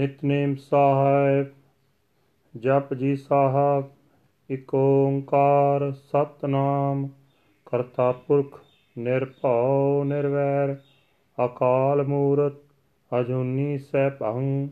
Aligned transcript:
ਨਿਤਨੇਮ 0.00 0.54
ਸਾਹਿਬ 0.54 1.46
ਜਪ 2.56 2.94
ਜੀ 2.94 3.16
ਸਾਹਿਬ 3.16 3.84
ਇਕ 4.50 4.74
ਓੰਕਾਰ 4.74 5.92
ਸਤਨਾਮ, 5.92 7.08
ਕਰਤਾ 7.66 8.12
ਪੁਰਖ 8.12 8.60
ਨਿਰਭਉ 8.98 10.04
ਨਿਰਵੈਰ, 10.04 10.76
ਅਕਾਲ 11.46 12.02
ਮੂਰਤ 12.02 12.52
ਅਜੂਨੀ 13.20 13.78
ਸੈਭੰ 13.78 14.68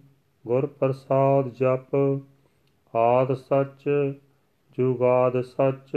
ਗੁਰ 0.47 0.67
ਪ੍ਰਸਾਦ 0.67 1.49
ਜਪ, 1.49 2.21
ਆਦ 2.97 3.35
ਸੱਚ, 3.35 3.89
ਜੁਗਾਦ 4.79 5.41
ਸੱਚ, 5.41 5.97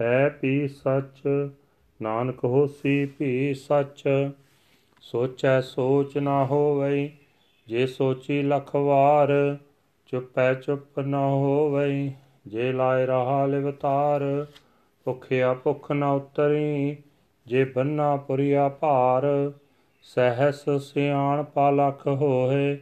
ਹੈ 0.00 0.28
ਪੀ 0.28 0.68
ਸੱਚ, 0.68 1.50
ਨਾਨਕ 2.02 2.44
ਹੋਸੀ 2.44 3.06
ਭੀ 3.06 3.54
ਸੱਚ, 3.54 4.30
ਸੋਚੈ 5.00 5.60
ਸੋਚ 5.60 6.18
ਨਾ 6.18 6.44
ਹੋਵਈ 6.44 7.10
ਜੇ 7.70 7.86
ਸੋਚੀ 7.86 8.42
ਲਖ 8.42 8.76
ਵਾਰ, 8.76 9.56
ਚੁੱਪੈ 10.06 10.54
ਚੁੱਪ 10.54 11.00
ਨ 11.00 11.14
ਹੋਵਈ, 11.14 12.12
ਜੇ 12.46 12.72
ਲਾਇ 12.72 13.06
ਰਹਾ 13.06 13.46
ਲਿਵਤਾਰ 13.46 14.46
ਭੁਖਿਆ 15.04 15.54
ਭੁਖ 15.54 15.92
ਨ 15.92 16.02
ਉਤਰੀ, 16.02 16.96
ਜੇ 17.46 17.64
ਬੰਨਾ 17.64 18.16
ਪੁਰੀਆ 18.16 18.68
ਭਾਰ, 18.68 19.52
ਸਹਸ 20.02 20.64
ਸਿਆਣ 20.80 21.42
ਪਾ 21.42 21.70
ਲਖ 21.70 22.06
ਹੋਏ, 22.06 22.78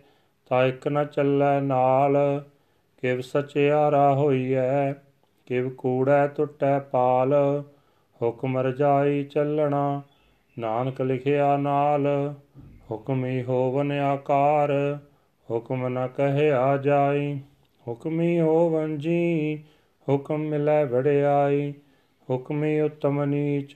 ਤਾ 0.46 0.66
ਇਕ 0.66 0.88
ਨ 0.88 1.04
ਚੱਲੈ 1.04 1.60
ਨਾਲ, 1.60 2.44
ਕਿਵ 2.96 3.20
ਸਚਿਆਰਾ 3.20 4.14
ਹੋਈਐ, 4.14 4.92
ਕਿਵ 5.46 5.70
ਕੂੜੈ 5.70 6.26
ਟੁੱਟੈ 6.26 6.78
ਪਾਲ, 6.78 7.62
ਹੁਕਮ 8.22 8.58
ਰਜਾਈ 8.58 9.24
ਚੱਲਣਾ, 9.24 10.02
ਨਾਨਕ 10.58 11.00
ਲਿਖਿਆ 11.00 11.56
ਨਾਲ। 11.56 12.34
ਹੁਕਮੀ 12.90 13.42
ਹੋਵਨ 13.42 13.92
ਆਕਾਰ, 13.92 14.98
ਹੁਕਮ 15.50 15.88
ਨ 15.88 16.08
ਕਹਿਆ 16.16 16.76
ਜਾਈ। 16.76 17.40
ਹੁਕਮੀ 17.88 18.40
ਹੋਵਨ 18.40 18.98
ਜੀ, 18.98 19.58
ਹੁਕਮ 20.08 20.38
ਮਿਲੈ 20.38 20.84
ਵੜਿਆਈ 20.84 21.74
ਹੁਕਮੀ 22.30 22.80
ਉਤਮ 22.80 23.24
ਨੀਚ, 23.24 23.74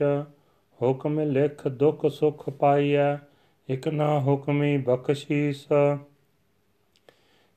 ਹੁਕਮ 0.83 1.20
ਲਿਖ 1.20 1.68
ਦੁਖ 1.68 2.06
ਸੁਖ 2.06 2.50
ਪਾਈਐ। 2.50 3.16
ਇਕ 3.68 3.88
ਨਾ 3.88 4.20
ਹੁਕਮੀ 4.20 4.77
ਬਖਸ਼ੀਸ। 4.77 5.66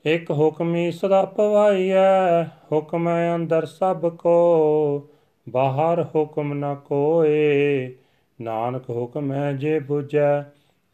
ਇਕ 0.06 0.32
ਹੁਕਮੀ 0.32 0.92
ਸਦਾ 0.92 1.26
ਪਵਾਈਐ 1.26 2.44
ਹੁਕਮ 2.44 3.10
ਅੰਦਰ 3.36 3.66
ਸਭ 3.66 4.16
ਕੋ। 4.16 5.10
ਬਾਹਰ 5.50 6.06
ਹੁਕਮ 6.16 6.54
ਨ 6.54 6.76
ਕੋਏ, 6.76 7.96
ਨਾਨਕ 8.42 8.90
ਹੁਕਮ 8.90 9.32
ਹੈ 9.32 9.54
ਜੇ 9.54 9.80
부ਜੈ 9.80 10.42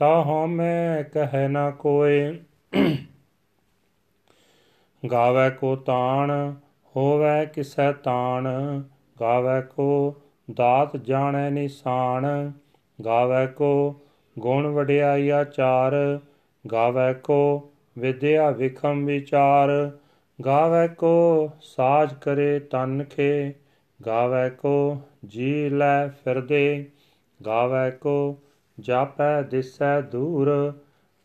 ਤਾ 0.02 0.22
ਹਉਮੈ 0.24 1.04
ਕਹੈ 1.04 1.48
ਨਾ 1.48 1.72
ਕੋਏ। 1.72 2.40
ਗਾਵੇ 5.04 5.50
ਕੋ 5.50 5.76
ਤਾਣ, 5.76 6.32
ਹੋਵੇ 6.96 7.46
ਕਿਸੈ 7.46 7.92
ਤਾਣ। 7.92 8.48
ਗਾਵੇ 9.22 9.62
ਕੋ 9.62 10.16
ਦਾਤ 10.56 10.98
ਜਾਣੈ 10.98 11.50
ਨਿਸ਼ਾਨ। 11.50 12.52
ਗਾਵੇ 13.00 13.48
ਕੋ 13.48 14.02
ਗੁਣ 14.38 14.68
ਵਡਿਆਈ 14.68 15.30
ਆਚਾਰ 15.30 15.94
ਗਾਵੇ 16.66 17.14
ਕੋ 17.14 17.72
ਵਿਦਿਆ 17.98 18.50
ਵਿਖਮ 18.52 19.06
ਵਿਚਾਰ। 19.06 19.70
ਗਾਵੇ 20.40 20.88
ਕੋ 20.88 21.50
ਸਾਜ 21.62 22.14
ਕਰੇ 22.14 22.60
ਤਨ 22.60 23.04
ਖੇ। 23.04 23.54
ਗਾਵੇ 24.00 24.50
ਕੋ 24.50 25.02
ਜੀ 25.26 25.70
ਲੈ 25.70 26.08
ਫਿਰਦੇ। 26.08 26.92
ਗਾਵੇ 27.40 27.92
ਕੋ 27.92 28.16
ਜਾਪੈ 28.80 29.42
ਦਿਸੈ 29.42 30.02
ਦੂਰ, 30.02 30.74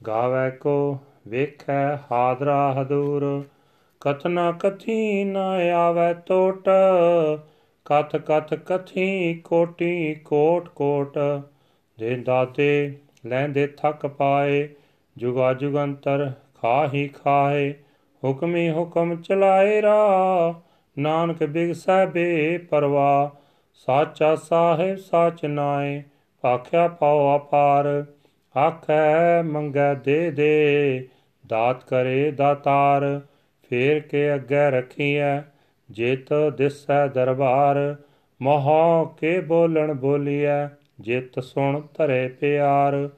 ਗਾਵੇ 0.06 0.50
ਕੋ 0.50 0.98
ਵੇਖੈ 1.28 1.96
ਹਾਦਰਾ 1.96 2.82
ਹਦੂਰ। 2.82 3.44
ਕਥਨਾ 4.00 4.52
ਕਥੀ 4.52 5.24
ਨ 5.24 5.36
ਆਵੈ 5.74 6.14
ਟੋਟ, 6.14 6.68
ਕਥ 7.84 8.16
ਕਥ 8.16 8.54
ਕਥੀ 8.54 9.34
ਕੋਟੀ 9.34 10.14
ਕੋਟ 10.14 10.68
ਕੋਟ। 10.68 11.18
ਦੇ 11.98 12.16
ਦਾਤੇ 12.16 12.98
ਲੈਂਦੇ 13.26 13.66
ਥਕ 13.66 14.06
ਪਾਏ, 14.06 14.68
ਜੁਗਾ 15.18 15.54
ਜੁਗੰਤਰ 15.54 16.32
ਖਾਹੀ 16.54 17.08
ਖਾਏ। 17.08 17.74
ਹੁਕਮੀ 18.24 18.70
ਹੁਕਮ 18.70 19.22
ਚਲਾਏ 19.22 19.82
ਰਾ 19.82 20.54
ਨਾਨਕ 20.98 21.44
ਬਿਗਸੈ 21.44 22.06
ਬੇ 22.06 22.58
ਪਰਵਾ 22.58 23.36
ਸਾਚਾ 23.74 24.34
ਸਾਹਿਬ 24.36 24.96
ਸਾਚ 24.96 25.44
ਨਾਏ 25.44 26.02
ਆਖਿਆ 26.44 26.88
ਪਾਉ 26.88 27.36
ਅਪਾਰ, 27.36 28.04
ਆਖੈ 28.56 29.42
ਮੰਗੈ 29.42 29.94
ਦੇ 29.94 30.30
ਦੇ, 30.30 31.08
ਦਾਤ 31.46 31.84
ਕਰੇ 31.84 32.30
ਦਾਤਾਰ, 32.30 33.20
ਫੇਰ 33.70 34.00
ਕੇ 34.00 34.34
ਅੱਗੇ 34.34 34.70
ਰਖੀਐ, 34.70 35.40
ਜਿਤ 35.90 36.34
ਦਿਸੈ 36.56 37.06
ਦਰਬਾਰ, 37.06 37.96
ਮੋਹ 38.42 39.16
ਕੇ 39.20 39.40
ਬੋਲਣ 39.40 39.94
ਬੋਲੀਐ, 39.94 40.68
ਜਿਤ 41.00 41.40
ਸੁਣ 41.40 41.82
ਧਰੇ 41.94 42.28
ਪਿਆਰ, 42.28 43.08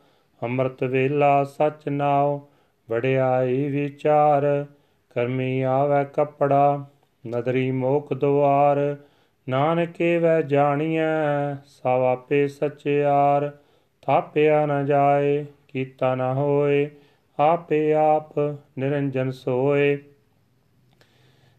ਅੰਮ੍ਰਿਤ 0.43 0.85
ਵੇਲਾ 0.85 1.45
ਸਚ 1.45 1.89
ਨਾਉ, 1.89 2.41
ਵਡਿਆਈ 2.91 3.69
ਵਿਚਾਰ, 3.69 4.67
ਕਰਮੀ 5.11 5.63
ਆਵੈ 5.63 6.05
ਕਪੜਾ, 6.05 6.85
ਨਦਰੀ 7.27 7.71
ਮੋਖ 7.71 8.13
ਦੁਆਰ 8.13 8.97
ਨਾਨਕੇ 9.49 10.19
ਵੈ 10.19 10.43
ਜਾਣੀਐ, 10.43 11.55
ਸਭ 11.67 11.89
ਆਪੇ 11.89 12.49
ਸਚਿਆਰ 12.49 13.57
ਥਾਪਿਆ 14.03 14.67
ਨ 14.67 14.87
ਜਾਏ, 14.87 15.47
ਕੀਤਾ 15.69 16.15
ਨ 16.15 16.21
ਹੋਏ, 16.21 16.91
ਆਪੇ 17.41 17.95
ਆਪ 17.95 18.39
ਨਿਰੰਜਨ 18.79 19.31
ਸੋਏ। 19.31 19.99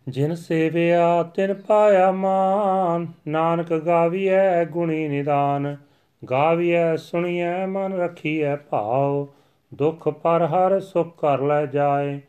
ਜਿਨ 0.08 0.36
ਸੇਵਿਆ, 0.36 1.24
ਤਿਨ 1.24 1.54
ਪਾਇਆ 1.54 2.12
ਮਾਨ। 2.12 3.08
ਨਾਨਕ 3.28 3.74
ਗਾਵੀਐ 3.74 4.66
ਗੁਣੀ 4.66 5.08
ਨਿਦਾਨ। 5.08 5.78
ਗਾਵੀਐ, 6.30 6.96
ਸੁਣੀਐ, 6.96 7.66
ਮਨ 7.66 7.94
ਰਖੀਐ 7.94 8.56
ਭਾਉ। 8.56 9.28
ਦੁਖ 9.74 10.10
ਪਰ 10.10 10.46
ਹਰ 10.46 10.80
ਸੁਖ 10.80 11.22
ਕਰ 11.22 11.42
ਲੈ 11.42 11.66
ਜਾਏ। 11.66 12.22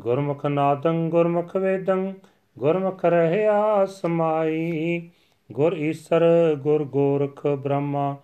ਗੁਰਮੁਖ 0.00 0.46
ਨਾਦੰ, 0.46 1.08
ਗੁਰਮੁਖ 1.10 1.56
ਵੇਦੰ। 1.56 2.12
ਗੁਰਮੁਖ 2.58 3.04
ਰਹਿਆ 3.04 3.86
ਸਮਾਈ 3.86 5.10
ਗੁਰ 5.52 5.72
ਈਸਰ, 5.72 6.22
ਗੁਰ 6.58 6.84
ਗੋਰਖ 6.84 7.46
ਬ੍ਰਹਮਾ, 7.46 8.16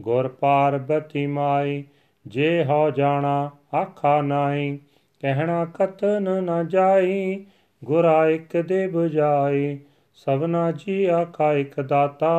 ਗੁਰ 0.00 0.28
ਪਾਰਬਤੀ 0.28 1.26
ਮਾਈ, 1.26 1.84
ਜੇ 2.26 2.64
ਹੋ 2.64 2.90
ਜਾਣਾ 2.90 3.50
ਆਖਾ 3.74 4.22
ਨਾਹੀ, 4.22 4.78
ਕਹਿਣਾ 5.20 5.64
ਕਤਨ 5.64 6.42
ਨ 6.42 6.68
ਜਾਈ, 6.68 7.46
ਗੁਰਾ 7.84 8.28
ਇਕ 8.28 8.56
ਦੇ 8.56 8.86
부ਜਾਈ 8.86 9.78
ਸਭਨਾ 10.14 10.72
ਜੀ 10.72 11.04
ਆਖਾ 11.04 11.52
ਇਕ 11.52 11.80
ਦਾਤਾ, 11.80 12.34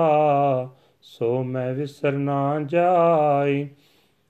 ਸੋ 1.02 1.44
ਮੈਂ 1.44 1.74
ਵਿਸਰ 1.74 2.12
ਨਾ 2.12 2.60
ਜਾਈ। 2.66 3.68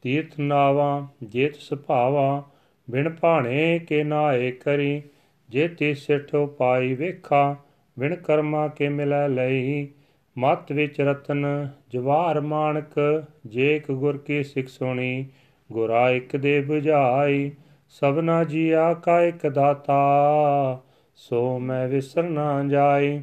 ਤੀਰਥ 0.02 0.40
ਨਾਵਾ, 0.40 1.08
ਜੇਤ 1.24 1.56
ਸੁਭਾਵਾ, 1.56 2.44
ਬਿਨ 2.90 3.10
ਭਾਣੇ 3.10 3.80
ਕੇ 3.80 4.04
ਨਾਏ 4.04 4.52
ਕਰੀ 4.52 5.02
ਜੇ 5.52 5.68
ਤੀ 5.68 5.94
ਸਿਠੋ 5.94 6.48
ਪਾਈ 6.48 6.94
ਵੇਖਾ, 6.94 7.56
ਬਿਨ 8.00 8.16
ਕਰਮਾ 8.16 8.68
ਕੇ 8.68 8.90
ਮਿਲੈ 8.90 9.28
ਲਈ 9.28 9.90
ਮਤ 10.38 10.72
ਵਿੱਚ 10.72 11.02
ਰਤਨ 11.02 11.68
ਜਵਾਰ 11.90 12.42
ਮਾਨਕ 12.42 13.24
ਜੇ 13.46 13.76
ਇਕ 13.76 13.92
ਗੁਰ 13.92 14.18
ਕੀ 14.18 14.44
ਸਿੱਖ 14.44 14.68
ਸੁਣੀ, 14.68 15.26
ਗੁਰਾ 15.72 16.10
ਇਕ 16.10 16.36
ਦੇ 16.36 16.66
부ਝਾਈ 16.70 17.52
ਸਭਨਾ 17.90 18.44
ਜੀਆ 18.44 18.94
ਕਾ 18.94 19.22
ਇਕ 19.22 19.48
ਦਾਤਾ, 19.48 20.82
ਸੋ 21.16 21.60
ਮੈਂ 21.60 21.88
ਵਿਸਰ 21.88 22.24
ਨਾ 22.24 22.64
ਜਾਈ। 22.64 23.22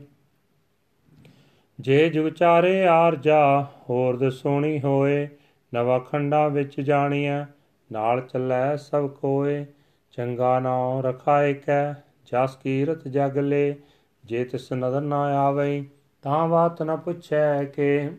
ਜੇ 1.81 2.09
ਜੁਗ 2.09 2.29
ਚਾਰੇ 2.29 2.87
ਆਰਜਾ 2.87 3.67
ਹੋਰ 3.91 4.17
ਦਸੋਣੀ 4.17 4.81
ਹੋਏ, 4.81 5.29
ਨਵਾ 5.75 5.99
ਖੰਡਾ 5.99 6.49
ਵਿੱਚ 6.49 6.81
ਜਾਣੀਐ, 6.81 7.45
ਨਾਲ 7.93 8.21
ਚੱਲੈ 8.21 8.77
ਸਭ 8.77 9.09
ਕੋਏ, 9.09 9.67
ਚੰਗਾ 10.11 10.61
ਨਾਉ 10.61 11.03
ਰਖਾਇ 11.03 11.55
ਕੈ 11.55 12.08
ਜਸ 12.33 12.57
ਕੀਰਤ 12.63 13.09
ਜਗ 13.09 13.39
ਲੇ, 13.39 13.77
ਜੇ 14.25 14.45
ਤਿਸ 14.45 14.73
ਨਦਰ 14.73 15.01
ਨਾ 15.01 15.23
ਆਵਈ, 15.23 15.85
ਤਾਂ 16.23 16.49
ਬਾਤ 16.49 16.83
ਨ 16.83 16.97
ਪੁੱਛੈ 16.97 17.65
ਕੇ। 17.65 18.11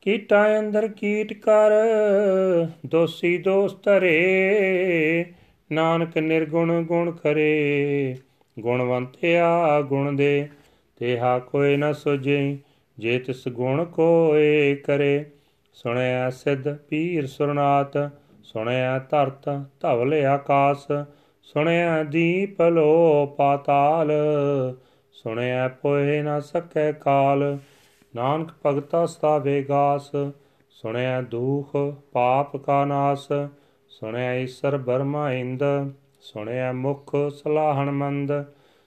ਕੀਟਾ 0.00 0.58
ਅੰਦਰ 0.58 0.88
ਕੀਟ 0.88 1.32
ਕਰ, 1.32 1.70
ਦੋਸੀ 2.86 3.38
ਦੋਸ 3.38 3.76
ਧਰੇ, 3.82 5.24
ਨਾਨਕ 5.72 6.18
ਨਿਰਗੁਣ 6.18 6.82
ਗੁਣ 6.82 7.10
ਕਰੇ 7.10 8.16
ਗੁਣਵੰਤਿਆ 8.58 9.80
ਗੁਣ 9.80 10.12
ਦੇ, 10.12 10.48
ਤੇਹਾ 10.96 11.38
ਕੋਈ 11.38 11.76
ਨ 11.76 11.92
ਸੁਝੇ, 11.92 12.58
ਜੇ 12.98 13.18
ਤਿਸ 13.18 13.48
ਗੁਣ 13.48 13.84
ਕੋਏ 13.84 14.74
ਕਰੇ। 14.74 15.24
ਸੁਣਿਆ 15.72 16.30
ਸਿੱਧ 16.30 16.76
ਪੀਰ 16.76 17.26
ਸੁਰਨਾਤ 17.26 18.12
ਸੁਣਿਆ 18.42 18.98
ਧਰਤ 18.98 19.48
ਧਵਲ 19.80 20.14
ਆਕਾਸ 20.14 20.86
ਸੁਣਿਆ 21.54 22.02
ਦੀਪ 22.02 22.62
ਲੋ 22.62 23.26
ਪਾਤਾਲ, 23.26 24.10
ਸੁਣਿਆ 25.12 25.68
ਪੋਏ 25.68 26.22
ਨ 26.22 26.40
ਸਕੈ 26.40 26.92
ਕਾਲ, 26.92 27.58
ਨਾਨਕ 28.16 28.48
ਭਗਤਾ 28.66 29.06
ਸਤਾਵੇ 29.06 29.62
ਗਾਸ, 29.62 30.10
ਸੁਣਿਆ 30.70 31.20
ਦੁਖ 31.20 31.76
ਪਾਪ 32.12 32.56
ਕਾ 32.56 32.84
ਨਾਸ, 32.84 33.28
ਸੁਣਿਆ 33.88 34.34
ਈਸਰ 34.34 34.76
ਬਰਮਾ 34.76 35.32
ਇੰਦ, 35.32 35.62
ਸੁਣਿਆ 36.20 36.72
ਮੁਖ 36.72 37.16
ਸਲਾਹਣ 37.42 37.90
ਮੰਦ, 37.90 38.44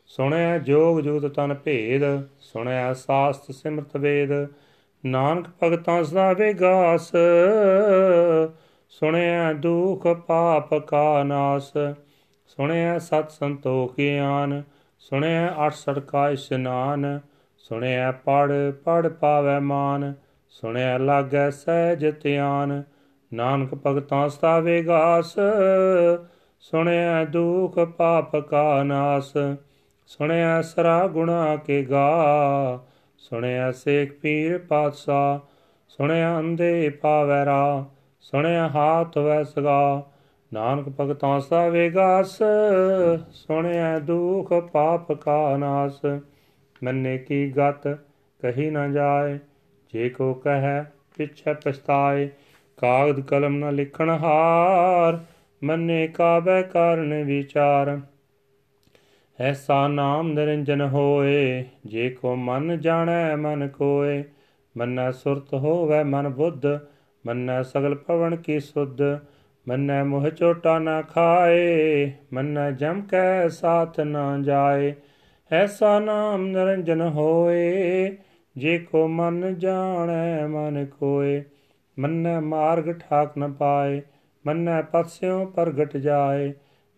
ਸੁਣਿਆ 0.08 0.58
ਜੋਗ 0.58 1.00
ਜੁਗਤ 1.00 1.34
ਤਨ 1.34 1.54
ਭੇਦ, 1.54 2.04
ਸੁਣਿਆ 2.40 2.94
ਸਾਸਤ 2.94 3.52
ਸਿਮਰਤ 3.52 3.98
ਵੇਦ, 3.98 4.48
ਨਾਨਕ 5.06 5.48
ਭਗਤਾਂ 5.64 6.04
ਸਦਾ 6.04 6.34
ਵਿਗਾਸ 6.34 7.12
ਸੁਣਿਆ 8.90 9.54
ਦੁਖ 9.54 10.08
ਪਾਪ 10.08 10.74
ਕਾ 10.74 11.24
ਨਾਸ 11.24 11.74
ਸੁਣਿਆ 12.60 13.00
ਸਤ 13.00 13.30
ਸੰਤੋਖ 13.32 13.96
ਗਿਆਨ 13.98 14.64
ਸੁਣਿਆ 15.00 15.68
ਅਠ 15.68 15.74
ਸੜਕਾ 15.74 16.30
ਇਸ਼ਨਾਨ 16.30 17.20
ਸੁਣਿਆ 17.58 18.12
ਪੜ 18.12 18.52
ਪੜ 18.72 19.08
ਪਾਵੈ 19.08 19.60
ਮਾਨ, 19.60 20.14
ਸੁਣਿਆ 20.50 20.98
ਲਾਗੈ 20.98 21.50
ਸਹਿਜ 21.50 22.14
ਧਿਆਨ, 22.24 22.84
ਨਾਨਕ 23.34 23.76
ਭਗਤਾਂ 23.76 24.30
ਸਦਾ 24.30 24.60
ਵਿਗਾਸ 24.60 25.36
ਸੁਣਿਆ 26.60 27.26
ਦੁਖ 27.26 27.80
ਪਾਪ 27.80 28.36
ਕਾ 28.36 28.84
ਨਾਸ, 28.84 29.34
ਸੁਣਿਆ 30.06 30.62
ਸਰਾ 30.62 31.08
ਗੁਣਾ 31.08 31.56
ਕੇ 31.56 31.84
ਗਾ, 31.84 32.80
ਸੁਣਿਆ 33.18 33.72
ਸੇਖ 33.72 34.20
ਪੀਰ 34.20 34.58
ਪਾਤਸ਼ਾਹ, 34.58 35.40
ਸੁਣਿਆ 35.88 36.40
ਅੰਦੇ 36.40 36.90
ਪਾਵੈ 36.90 37.46
ਰਾ 37.46 37.86
ਸੁਣਿਆ 38.22 38.68
ਹਾਥ 38.68 39.18
ਵੈ 39.18 39.44
ਸਗਾ 39.44 40.12
ਨਾਨਕ 40.54 40.86
ਭਗਤਾਂ 41.00 41.40
ਸਾ 41.40 41.68
ਵੇਗਾਸ 41.68 42.40
ਸੁਣਿਆ 43.32 44.00
ਦੁਖ 44.00 44.54
ਪਾਪ 44.54 45.12
ਕਾ 45.12 45.58
ਨਾਸ। 45.58 46.02
ਮੰਨੇ 46.84 47.18
ਕੀ 47.18 47.52
ਗਤ, 47.52 47.88
ਕਹੀ 48.42 48.70
ਨਾ 48.70 48.88
ਜਾਏ, 48.88 49.40
ਜੇ 49.94 50.10
ਕੋ 50.10 50.34
ਕਹੈ, 50.34 50.92
ਪਿਛੈ 51.18 51.54
ਪਛਤਾਏ। 51.54 52.30
ਕਾਗਦ 52.78 53.20
ਕਲਮ 53.20 53.56
ਨ 53.56 53.74
ਲਿਖਣ 53.74 54.10
ਹਾਰ, 54.10 55.20
ਮੰਨੇ 55.64 56.08
ਕਾਬੈ 56.08 56.62
ਕਾਰਨ 56.62 57.24
ਵਿਚਾਰ। 57.24 58.00
ਐਸਾ 59.40 59.88
ਨਾਮ 59.88 60.32
ਨਿਰੰਜਨ 60.32 60.82
ਹੋਏ, 60.82 61.66
ਜੇ 61.86 62.10
ਕੋ 62.10 62.36
ਮਨ 62.36 62.80
ਜਾਣੈ, 62.80 63.36
ਮਨ 63.36 63.68
ਕੋਏ। 63.68 64.24
ਮੰਨੈ 64.78 65.12
ਸੁਰਤ 65.12 65.54
ਹੋਵੇ 65.54 66.04
ਮਨ 66.04 66.30
ਬੁੱਧ, 66.30 66.66
ਮੰਨੈ 67.28 67.64
ਸਗਲ 67.64 67.96
ਪਵਨ 67.96 68.36
ਕੀ 68.36 68.60
ਸੁਧ। 68.60 69.02
ਮੰਨੈ 69.70 70.04
ਮੋਹ 70.04 70.30
ਚੋਟਾ 70.30 70.80
ਨਾ 70.80 71.02
ਖਾਏ, 71.02 72.12
ਮੰਨੈ 72.34 72.72
ਜਮ 72.72 73.02
ਕੈ 73.02 73.48
ਸਾਥ 73.48 74.00
ਨਾ 74.00 74.38
ਜਾਏ, 74.42 74.94
ਐਸਾ 75.52 76.00
ਨਾਮ 76.00 76.46
ਨਿਰੰਜਨ 76.48 77.02
ਹੋਏ, 77.02 78.18
ਜੇ 78.58 78.80
ਕੋ 78.80 79.08
ਮਨ 79.08 79.56
ਜਾਣੈ 79.60 80.48
ਮਨ 80.48 80.86
ਕੋਏ 80.86 81.44
ਮੰਨੈ 82.00 82.40
ਮਾਰਗ 82.40 82.92
ਠਾਕ 82.92 83.38
ਨ 83.38 83.52
ਪਾਏ, 83.52 84.02
ਮੰਨੈ 84.48 84.82
ਪਤਸਿਓ 84.82 85.46
ਪ੍ਰਗਟ 85.46 85.98
ਜਾਏ, 85.98 86.54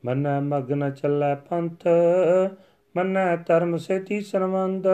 ਮੰਨੈ 0.05 0.39
ਮਗਨ 0.39 0.91
ਚੱਲੈ 0.91 1.35
ਪੰਥ, 1.35 1.87
ਮੰਨੈ 2.97 3.35
ਧਰਮ 3.35 3.77
ਸੇਤੀ 3.77 4.21
ਸਰਵੰਦ 4.21 4.87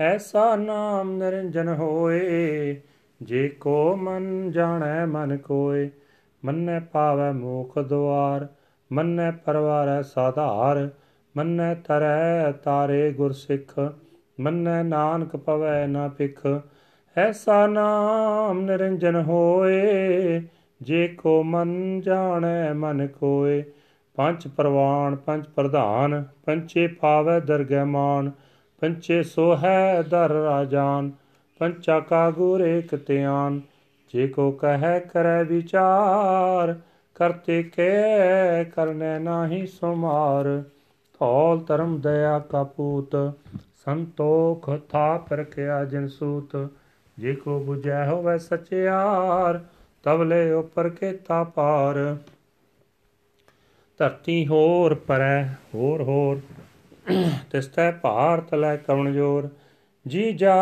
ਐਸਾ 0.00 0.56
ਨਾਮ 0.56 1.12
ਨਿਰੰਜਨ 1.12 1.68
ਹੋਏ, 1.68 2.80
ਜੇ 3.22 3.48
ਕੋ 3.48 3.96
ਮਨ 3.96 4.50
ਜਾਣੈ 4.50 5.06
ਮਨ 5.06 5.36
ਕੋਏ 5.36 5.90
ਮੰਨੈ 6.44 6.80
ਪਾਵੈ 6.80 7.32
ਮੋਖ 7.32 7.78
ਦੁਆਰ, 7.78 8.46
ਮੰਨੈ 8.92 9.30
ਪਰਵਾਰੈ 9.30 10.02
ਸਾਧਾਰ, 10.02 10.88
ਮੰਨੈ 11.36 11.74
ਤਰੈ 11.74 12.52
ਤਾਰੇ 12.52 13.12
ਗੁਰ 13.12 13.32
ਸਿੱਖ, 13.32 13.92
ਮੰਨੈ 14.40 14.82
ਨਾਨਕ 14.82 15.36
ਪਵੈ 15.36 15.86
ਨਾ 15.86 16.08
ਪਿਖ 16.08 16.46
ਐਸਾ 17.16 17.66
ਨਾਮ 17.66 18.60
ਨਿਰੰਜਨ 18.60 19.16
ਹੋਏ, 19.16 20.42
ਜੇ 20.82 21.08
ਕੋ 21.08 21.42
ਮਨ 21.42 22.00
ਜਾਣੈ 22.00 22.72
ਮਨ 22.72 23.06
ਕੋਏ। 23.06 23.64
ਪੰਜ 24.16 24.48
ਪ੍ਰਵਾਨ, 24.48 25.16
ਪੰਜ 25.16 25.46
ਪ੍ਰਧਾਨ 25.46 26.24
ਪੰਚੇ 26.44 26.86
ਪਾਵੈ 26.86 27.40
ਦਰਗਹਿ 27.40 27.84
ਮਾਨ 27.84 28.30
ਪੰਚੇ 28.80 29.22
ਸੋਹੈ 29.22 30.02
ਦਰ 30.02 30.30
ਰਾਜਾਨ 30.30 31.10
ਪੰਚਾ 31.58 32.00
ਕਾ 32.00 32.30
ਗੁਰ 32.30 32.60
ਏਕ 32.60 33.06
ਧਿਆਨ। 33.06 33.60
ਜੇ 34.14 34.28
ਕੋ 34.28 34.50
ਕਹੈ 34.50 34.98
ਕਰੈ 34.98 35.44
ਵਿਚਾਰ 35.44 36.80
ਕਰਤੇ 37.14 37.62
ਕੇ 37.62 37.90
ਕਰਨੇ 38.64 39.18
ਨਾਹੀ 39.18 39.66
ਸੁਮਾਰ। 39.66 40.62
ਧੌਲ 41.20 41.60
ਧਰਮ 41.60 42.00
ਦਇਆ 42.00 42.38
ਕਾ 42.38 42.64
ਪੂਤ, 42.64 43.16
ਸੰਤੋਖ 43.84 44.70
ਥਾਪ 44.88 45.32
ਰਖਿਆ 45.32 45.84
ਜਿਨ 45.84 46.08
ਸੂਤ। 46.08 46.56
ਜੇ 47.18 47.34
ਕੋ 47.34 47.64
부ਜੈ 47.68 48.06
ਹੋਵੇ 48.06 48.38
ਸਚਿਆਰ 48.38 49.60
ਤਵਲੇ 50.02 50.52
ਉਪਰ 50.52 50.88
ਕੇਤਾ 50.88 51.44
ਪਾਰ। 51.44 52.16
ਧਰਤੀ 53.98 54.46
ਹੋਰ 54.46 54.94
ਪਰੈ, 54.94 55.54
ਹੋਰ 55.74 56.02
ਹੋਰ 56.02 56.40
ਤਿਸਤੈ 57.50 57.92
ਭਾਰ 57.92 58.40
ਤਲੈ 58.40 58.76
ਕਵਣ 58.76 59.12
ਜੋਰ। 59.12 59.48
ਜੀ 60.06 60.32
ਜਾ 60.32 60.56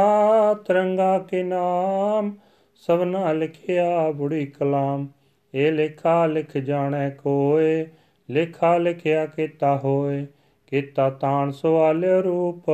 ਤਰੰਗਾ 0.54 1.18
ਕੇ 1.18 1.42
ਨਾਮ 1.42 2.32
ਸਭਨਾ 2.80 3.32
ਲਿਖਿਆ 3.32 4.10
ਬੁੜੀ 4.10 4.46
ਕਲਾਮ, 4.46 5.08
ਇਹ 5.54 5.72
ਲੇਖਾ 5.72 6.26
ਲਿਖ 6.26 6.58
ਜਾਣੈ 6.58 7.10
ਕੋਏ, 7.10 7.86
ਲੇਖਾ 8.30 8.78
ਲਿਖਿਆ 8.78 9.26
ਕੀਤਾ 9.26 9.76
ਹੋਏ, 9.76 10.26
ਕੀਤਾ 10.66 11.10
ਤਾਣ 11.10 11.50
ਸਵਾਲ 11.50 12.04
ਰੂਪ, 12.04 12.64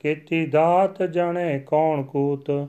ਕੀਤੀ 0.00 0.46
ਦਾਤ 0.46 1.02
ਜਾਣੇ 1.02 1.58
ਕੌਣ 1.58 2.02
ਕੂਤ, 2.02 2.68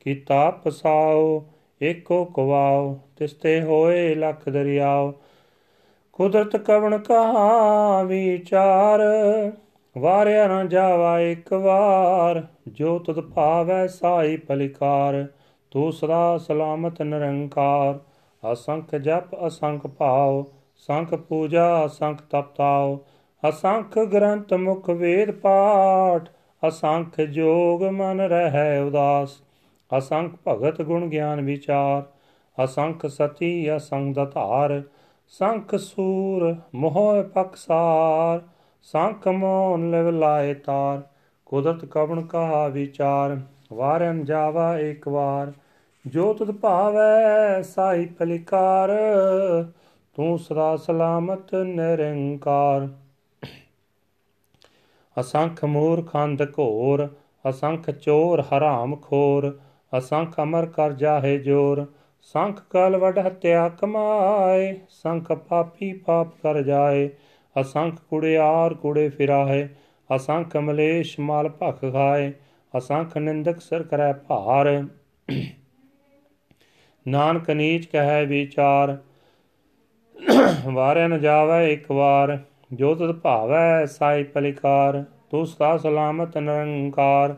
ਕੀਤਾ 0.00 0.50
ਪਸਾਓ, 0.50 1.44
ਏਕੋ 1.82 2.24
ਕਵਾਓ, 2.24 3.00
ਤਿਸਤੇ 3.16 3.62
ਹੋਏ 3.62 4.14
ਲਖ 4.14 4.48
ਦਰਿਆਓ, 4.48 5.14
ਕੁਦਰਤ 6.12 6.56
ਕਵਣ 6.56 6.98
ਕਹਾ 6.98 8.02
ਵਿਚਾਰ 8.02 9.00
ਵਾਰਿਆ 9.98 10.48
ਨਾ 10.48 10.64
ਜਾਵਾ 10.64 11.20
ਇੱਕ 11.20 11.52
ਵਾਰ, 11.52 12.42
ਜੋ 12.68 12.98
ਤੁਧ 12.98 13.20
ਭਾਵੈ 13.20 13.86
ਸਾਈ 13.86 14.36
ਪਲਿਕਾਰ 14.36 15.26
ਤੂੰ 15.74 15.92
ਸਦਾ 15.92 16.38
ਸਲਾਮਤ 16.38 17.02
ਨਿਰੰਕਾਰ, 17.02 17.98
ਅਸੰਖ 18.52 18.94
ਜਪ, 18.94 19.46
ਅਸੰਖ 19.46 19.86
ਭਾਉ 19.86 20.44
ਸੰਖ 20.76 21.14
ਪੂਜਾ, 21.14 21.86
ਅਸੰਖ 21.86 22.20
ਤਪਤਾਉ 22.30 22.98
ਅਸੰਖ 23.48 23.98
ਗ੍ਰੰਥ 23.98 24.52
ਮੁਖ 24.54 24.90
ਵੇਦ 24.90 25.30
ਪਾਠ, 25.30 26.28
ਅਸੰਖ 26.68 27.20
ਜੋਗ 27.20 27.82
ਮਨ 27.82 28.20
ਰਹਿ 28.20 28.78
ਉਦਾਸ, 28.80 29.42
ਅਸੰਖ 29.98 30.34
ਭਗਤ 30.48 30.82
ਗੁਣ 30.82 31.08
ਗਿਆਨ 31.08 31.40
ਵਿਚਾਰ, 31.40 32.02
ਅਸੰਖ 32.64 33.06
ਸਤੀ, 33.06 33.76
ਅਸੰਖ 33.76 34.14
ਦਤਾਰ, 34.16 34.82
ਸੰਖ 35.28 35.74
ਸੂਰ 35.74 36.56
ਮੋਹ 36.74 37.22
ਪਕਸਾਰ, 37.24 38.40
ਸੰਖ 38.82 39.28
ਮੋਨ 39.28 39.90
ਲਿਵ 39.90 40.10
ਲਾਏ 40.10 40.54
ਤਾਰ, 40.54 41.02
ਕੁਦਰਤ 41.44 41.84
ਕਵਣ 41.84 42.22
ਕਹਾ 42.22 42.68
ਵਿਚਾਰ 42.68 43.40
ਵਾਰਨ 43.72 44.24
ਜਾਵਾ 44.24 44.78
ਇੱਕ 44.78 45.08
ਵਾਰ 45.08 45.52
ਜੋ 46.06 46.32
ਤੁਧ 46.34 46.50
ਭਾਵੈ 46.50 47.62
ਸਾਈ 47.62 48.06
ਪਲਿਕਾਰ 48.06 48.90
ਤੂੰ 50.14 50.38
ਸਦਾ 50.38 50.76
ਸਲਾਮਤ 50.76 51.54
ਨਿਰੰਕਾਰ। 51.54 52.88
ਅਸੰਖ 55.20 55.64
ਮੂਰਖੰਦ 55.64 56.42
ਘੋਰ, 56.58 57.08
ਅਸੰਖ 57.48 57.90
ਚੋਰ 57.90 58.40
ਹਰਾਮ 58.40 58.96
ਖੋਰ, 58.96 59.58
ਅਸੰਖ 59.98 60.40
ਅਮਰ 60.40 60.66
ਕਰ 60.66 60.92
ਜਾਹੇ 60.92 61.38
ਜੋਰ। 61.38 61.86
ਸੰਖ 62.20 62.60
ਕਲ 62.70 62.96
ਵਡ 62.96 63.18
ਹਤਿਆ 63.18 63.68
ਕਮਾਏ, 63.68 64.80
ਸੰਖ 64.88 65.32
ਪਾਪੀ 65.32 65.92
ਪਾਪ 65.92 66.28
ਕਰ 66.42 66.62
ਜਾਏ। 66.62 67.08
ਅਸੰਖ 67.60 68.00
ਕੁੜਿਆਰ 68.10 68.74
ਕੁੜੇ 68.74 69.08
ਫਿਰਾਏ 69.08 69.68
ਅਸੰਖ 70.16 70.56
ਮਲੇਸ਼ 70.56 71.20
ਮਾਲ 71.20 71.48
ਭਖ 71.48 71.80
ਖਾਏ, 71.92 72.32
ਅਸੰਖ 72.78 73.16
ਨਿੰਦਕ 73.18 73.60
ਸਰ 73.60 73.82
ਕਰੈ 73.82 74.12
ਭਾਰ। 74.12 74.86
ਨਾਨਕ 77.06 77.50
ਨੀਚ 77.50 77.86
ਕਹੈ 77.86 78.24
ਵਿਚਾਰ 78.24 78.96
ਵਾਰੇ 80.66 81.06
ਨ 81.08 81.18
ਜਾਵੇ 81.20 81.72
ਇੱਕ 81.72 81.90
ਵਾਰ, 81.92 82.38
ਜੋ 82.72 82.94
ਤਤ 82.94 83.12
ਭਾਵੈ 83.14 83.84
ਸਾਈ 83.86 84.22
ਪਲਿਕਾਰ 84.24 85.02
ਤੂੰ 85.30 85.46
ਸਦਾ 85.46 85.76
ਸਲਾਮਤ 85.76 86.36
ਨਿਰੰਕਾਰ, 86.38 87.34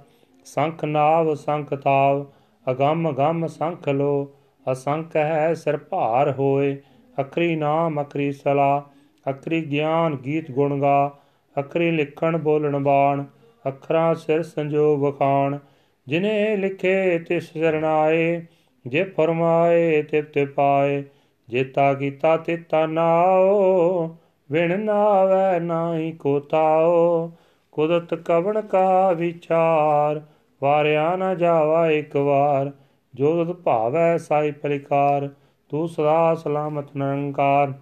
ਸੰਖ 0.46 0.84
ਨਾਵ, 0.84 1.34
ਸੰਖ 1.34 1.74
ਤਾਵ 1.74 2.24
ਅਗੰਮ 2.66 3.10
ਗੰਮ 3.12 3.46
ਸੰਖ 3.46 3.88
ਲੋ, 3.88 4.32
ਅਸੰਖ 4.66 5.16
ਹੈ 5.16 5.52
ਸਿਰ 5.54 5.76
ਭਾਰ 5.76 6.30
ਹੋਏ 6.32 6.76
ਅਖਰੀ 7.16 7.54
ਨਾਮ 7.56 8.02
ਅਖਰੀ 8.02 8.30
ਸਲਾ 8.32 8.82
ਅਖਰੀ 9.26 9.60
ਗਿਆਨ 9.64 10.16
ਗੀਤ 10.16 10.50
ਗੁਣ 10.50 10.80
ਗਾ 10.80 11.18
ਅਖਰੀ 11.56 11.90
ਲਿਖਣ 11.90 12.36
ਬੋਲਣ 12.38 12.78
ਬਾਣ 12.78 13.24
ਅਖਰਾਂ 13.64 14.14
ਸਿਰ 14.14 14.42
ਸੰਜੋ 14.42 14.96
ਵਖਾਣ, 14.96 15.58
ਜਿਨੇ 16.06 16.56
ਲਿਖੇ 16.56 17.18
ਤਿਸ 17.18 17.52
ਸਰਣਾਏ 17.52 18.40
ਜੇ 18.86 19.04
ਫਰਮਾਏ 19.04 20.02
ਤਿਪ 20.02 20.32
ਤੇ 20.32 20.46
ਪਾਏ 20.46 21.04
ਜੇਤਾ 21.48 21.94
ਕੀਤਾ 21.94 22.36
ਤਿਤਾ 22.36 22.86
ਨਾਓ, 22.86 24.16
ਵਿਣ 24.50 24.80
ਨਾਵੇ 24.80 25.60
ਨਾਹੀ 25.60 26.12
ਕੋ 26.12 26.40
ਤਾਓ। 26.40 27.32
ਕੁਦਰਤ 27.72 28.14
ਕਵਣ 28.14 28.60
ਕਾ 28.60 29.12
ਵਿਚਾਰ, 29.12 30.22
ਵਾਰਿਆ 30.62 31.16
ਨਾ 31.16 31.34
ਜਾਵਾ 31.34 31.90
ਇੱਕ 31.90 32.16
ਵਾਰ। 32.16 32.72
ਜੋ 33.14 33.44
ਤਤ 33.44 33.52
ਭਾਵੈ 33.52 34.18
ਸਾਈ 34.18 34.50
ਪਰਿਕਾਰ, 34.50 35.30
ਤੂੰ 35.68 35.88
ਸਦਾ 35.88 36.34
ਸਲਾਮਤ 36.34 36.96
ਨਿਰੰਕਾਰ 36.96 37.72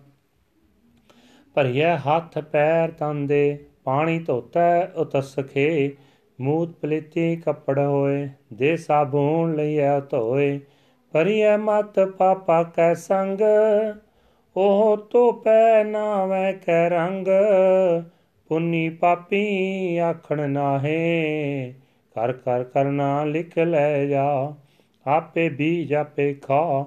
ਭਰੀਐ 1.55 1.97
ਹੱਥ 1.97 2.39
ਪੈਰ 2.39 2.91
ਤਨ 2.91 3.27
ਦੇ, 3.27 3.65
ਪਾਣੀ 3.85 4.19
ਧੋਤੈ 4.19 4.87
ਉਤਸਖੇ 4.87 5.97
ਮੂਤ 6.41 6.73
ਪਲੀਤੀ 6.73 7.37
ਕੱਪੜ 7.37 7.79
ਹੋਏ, 7.79 8.29
ਦੇ 8.53 8.77
ਸਾਬੂਨ 8.77 9.55
ਲਈਐ 9.55 10.01
ਧੋਏ। 10.01 10.61
ਭਰੀਐ 11.15 11.57
ਮਤ 11.57 12.01
ਪਾਪਾ 12.01 12.63
ਕੈ 12.63 12.95
ਸੰਗ, 12.95 13.41
ਉਹ 14.57 14.97
ਧੋਪੈ 15.11 15.85
ਨਾਵੇਂ 15.85 16.55
ਕੈ 16.55 16.89
ਰੰਗ। 16.91 17.27
ਪੁੰਨੀ 18.49 18.89
ਪਾਪੀ 18.89 19.97
ਆਖਣ 19.99 20.51
ਨਾਹੇ 20.51 21.75
ਕਰ 22.15 22.33
ਕਰ 22.33 22.65
ਕਰਨਾ 22.65 23.25
ਲਿਖ 23.25 23.59
ਲੈ 23.59 24.05
ਜਾ। 24.05 24.53
ਆਪੇ 25.07 25.49
ਬੀਜ 25.49 25.95
ਆਪੇ 25.95 26.35
ਖਾ, 26.35 26.87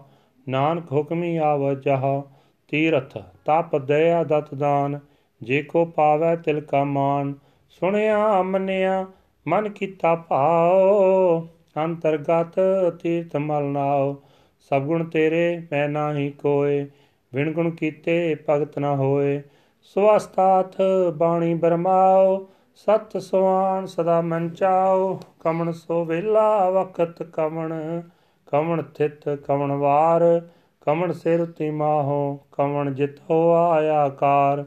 ਨਾਨਕ 0.49 0.91
ਹੁਕਮੀ 0.91 1.37
ਆਵ 1.37 1.73
ਜਹ। 1.73 2.21
ਤੀਰਥ 2.67 3.17
ਤਪ 3.17 3.77
ਦਇਆ 3.77 4.23
ਦਤ 4.23 4.53
ਦਾਨ, 4.53 4.99
ਜੇ 5.43 5.63
ਕੋ 5.63 5.85
ਪਾਵੈ 5.85 6.35
ਤਿਲ 6.35 6.61
ਕਾ 6.61 6.83
ਮਾਨ। 6.83 7.33
ਸੁਣਿਆ 7.69 8.41
ਮੰਨਿਆ 8.41 9.05
ਮਨ 9.47 9.69
ਕੀਤਾ 9.69 10.15
ਭਾਉ। 10.15 11.47
ਅੰਤਰਗਤ 11.77 12.59
ਤੀਰਥ 13.01 13.35
ਮਲ 13.35 13.63
ਨਾਉ 13.63 14.15
ਸਭ 14.59 14.81
ਗੁਣ 14.81 15.03
ਤੇਰੇ 15.09 15.67
ਮੈਂ 15.71 15.89
ਨਾਹੀ 15.89 16.29
ਕੋਏ 16.29 16.87
ਵਿਣ 17.33 17.51
ਗੁਣ 17.53 17.69
ਕੀਤੇ 17.69 18.35
ਭਗਤ 18.49 18.79
ਨਾ 18.79 18.95
ਹੋਏ। 18.95 19.41
ਸਵਸਤਾਥ 19.81 20.75
ਬਾਣੀ 21.17 21.53
ਬਰਮਾਓ 21.53 22.47
ਸਤ 22.75 23.17
ਸੁਆਨ 23.17 23.85
ਸਦਾ 23.85 24.21
ਮਨ 24.21 24.49
ਚਾਓ 24.49 25.19
ਕਮਣ 25.39 25.71
ਸੋ 25.71 26.05
ਵੇਲਾ 26.05 26.69
ਵਕਤ 26.69 27.23
ਕਮਣ 27.23 28.01
ਕਮਣ 28.47 28.81
ਥਿਤ 28.81 29.29
ਕਮਣ 29.29 29.71
ਵਾਰ। 29.71 30.41
ਕਮਣ 30.81 31.11
ਸਿਰ 31.11 31.45
ਤੀ 31.45 31.69
ਮਾਹੋ, 31.69 32.39
ਕਮਣ 32.51 32.91
ਜਿਤ 32.91 33.19
ਹੋ 33.29 33.53
ਆਇਆ 33.53 34.09
ਕਾਰ। 34.09 34.65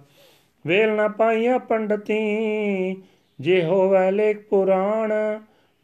ਵੇਲ 0.66 0.92
ਨਾ 0.92 1.08
ਪਾਈਆ 1.08 1.58
ਪੰਡਤੀ 1.58 2.16
ਜੇ 3.40 3.64
ਹੋਵੇ 3.64 4.10
ਲੇਖ 4.10 4.48
ਪੁਰਾਣ। 4.48 5.12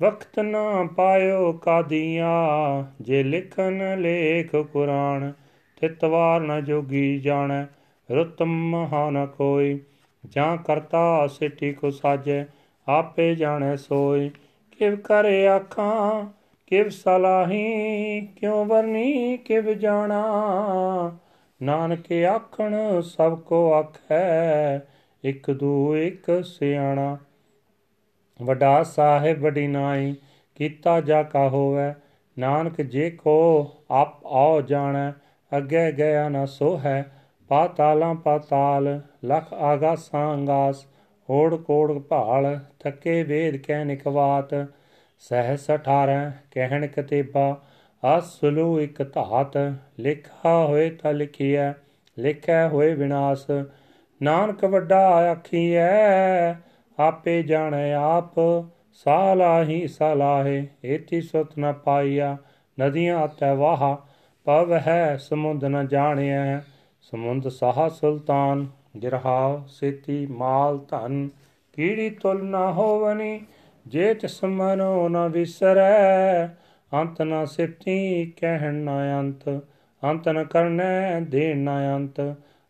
ਵਕਤ 0.03 0.39
ਨਾ 0.39 0.89
ਪਾਇਓ 0.97 1.53
ਕਾਦੀਆਂ, 1.53 2.85
ਜੇ 3.01 3.23
ਲਿਖਨ 3.23 4.01
ਲੇਖ 4.01 4.57
ਕੁਰਾਨ 4.57 5.33
ਤਿਤਵਾਰ 5.81 6.41
ਨ 6.41 6.65
ਜੋਗੀ 6.65 7.19
ਜਾਣੈ, 7.19 7.65
ਰੁੱਤ 8.11 8.43
ਮਹਾ 8.43 9.11
ਨ 9.11 9.27
ਕੋਈ 9.27 9.81
ਜਾਂ 10.27 10.57
ਕਰਤਾ 10.57 11.27
ਸਿਟੀ 11.27 11.73
ਕੋ 11.73 11.91
ਸਾਜੈ, 11.91 12.45
ਆਪੇ 12.89 13.35
ਜਾਣੈ 13.35 13.77
ਸੋਈ। 13.77 14.31
ਕਿਵ 14.79 14.97
ਕਰੇ 14.97 15.47
ਆਖਾਂ, 15.47 16.33
ਕਿਵ 16.67 16.89
ਸਲਾਹੀ, 16.89 18.21
ਕਿਉ 18.41 18.65
ਵਰਨੀ, 18.65 19.37
ਕਿਵ 19.37 19.73
ਜਾਣਾ। 19.73 20.23
ਨਾਨਕ 21.63 22.13
ਆਖਣ 22.13 23.01
ਸਭ 23.01 23.41
ਕੋ 23.41 23.73
ਆਖੈ, 23.73 24.79
ਇਕ 25.25 25.51
ਦੂ 25.51 25.97
ਇਕ 25.97 26.45
ਸਿਆਣਾ। 26.45 27.19
ਵੱਡਾ 28.43 28.83
ਸਾਹਿਬ 28.83 29.41
ਵੱਡੀ 29.41 29.67
ਨਾਈ, 29.67 30.15
ਕੀਤਾ 30.55 31.01
ਜਾ 31.01 31.23
ਕਾ 31.23 31.49
ਹੋਵੇ? 31.49 31.95
ਨਾਨਕ 32.39 32.83
ਜੇ 32.83 33.11
ਕੋ 33.11 33.71
ਆਪ 33.91 34.27
ਆਓ 34.27 34.61
ਜਾਣੈ, 34.61 35.13
ਅੱਗੇ 35.57 35.93
ਗਿਆ 35.93 36.29
ਨਾ 36.29 36.47
ਸੋ 36.47 36.79
ਹੈ 36.79 37.13
ਪਾਤਾਲਾਂ 37.49 38.15
ਪਾਤਾਲ, 38.15 39.01
ਲਖ 39.25 39.55
ਆਗਾਸਾਂ 39.55 40.35
ਅੰਗਾਸ 40.35 40.87
ਹੋੜ 41.31 41.55
ਕੋੜ 41.55 41.99
ਭਾਲ, 41.99 42.61
ਥੱਕੇ 42.81 43.23
ਵੇਦ 43.23 43.57
ਕਹਿ 43.57 43.85
ਨਿਕਵਾਤ। 43.85 44.67
ਸਹਿਸ 45.19 45.71
18 45.71 46.33
ਕਹਿਣ 46.51 46.87
ਕਤੇਬਾ 46.87 47.63
ਅਸਲੂ 48.19 48.81
ਇਕ 48.81 49.13
ਧਾਤ। 49.13 49.73
ਲਿਖਾ 50.01 50.67
ਹੋਏ 50.67 50.91
ਤਾਂ 50.91 51.13
ਲਿਖੀਐ 51.13 51.73
ਲਿਖਿਆ 52.19 52.69
ਹੋਏ 52.69 52.95
ਵਿਨਾਸ਼। 52.95 53.65
ਨਾਨਕ 54.23 54.65
ਵੱਡਾ 54.65 55.09
ਆਖੀਐ 55.09 56.53
ਆਪੇ 56.99 57.43
ਜਾਣੈ 57.43 57.93
ਆਪ 57.95 58.35
ਸਾਲਾਹੀ 58.93 59.87
ਸਲਾਹੇ, 59.87 60.67
ਏਤੀ 60.85 61.21
ਸੁਤ 61.21 61.59
ਨ 61.59 61.73
ਪਾਈਆ, 61.73 62.37
ਨਦੀਆਂ 62.79 63.25
ਅਤੈ 63.27 63.55
ਵਾਹ 63.55 63.97
ਪਵ 64.45 64.73
ਹੈ 64.73 65.17
ਸਮੁੰਦ 65.17 65.65
ਨ 65.65 65.87
ਜਾਣਿਆ 65.89 66.61
ਸਮੁੰਦ 67.01 67.49
ਸਾਹ 67.49 67.89
ਸੁਲਤਾਨ 67.89 68.67
ਗਿਰਹਾ 69.03 69.65
ਸੇਤੀ 69.69 70.27
ਮਾਲ 70.27 70.79
ਧਨ, 70.79 71.29
ਕੀੜੀ 71.73 72.11
ਤੁਲ 72.11 72.45
ਨ 72.45 72.55
ਹੋਵਨੀ 72.55 73.41
ਜੇ 73.87 74.15
ਤਿਸ 74.15 74.45
ਮਨੋ 74.45 75.09
ਨ 75.09 75.29
ਵਿਸਰੈ, 75.29 76.47
ਅੰਤ 76.93 77.23
ਨ 77.23 77.45
ਸਿਫਤੀ 77.45 78.27
ਕਹਿਣ 78.37 78.75
ਨ 78.75 78.91
ਅੰਤ 79.21 79.49
ਅੰਤ 80.03 80.29
ਨ 80.29 80.45
ਕਰਨੈ 80.45 81.21
ਦੇਣ 81.21 81.59
ਨ 81.59 81.71
ਅੰਤ 81.97 82.21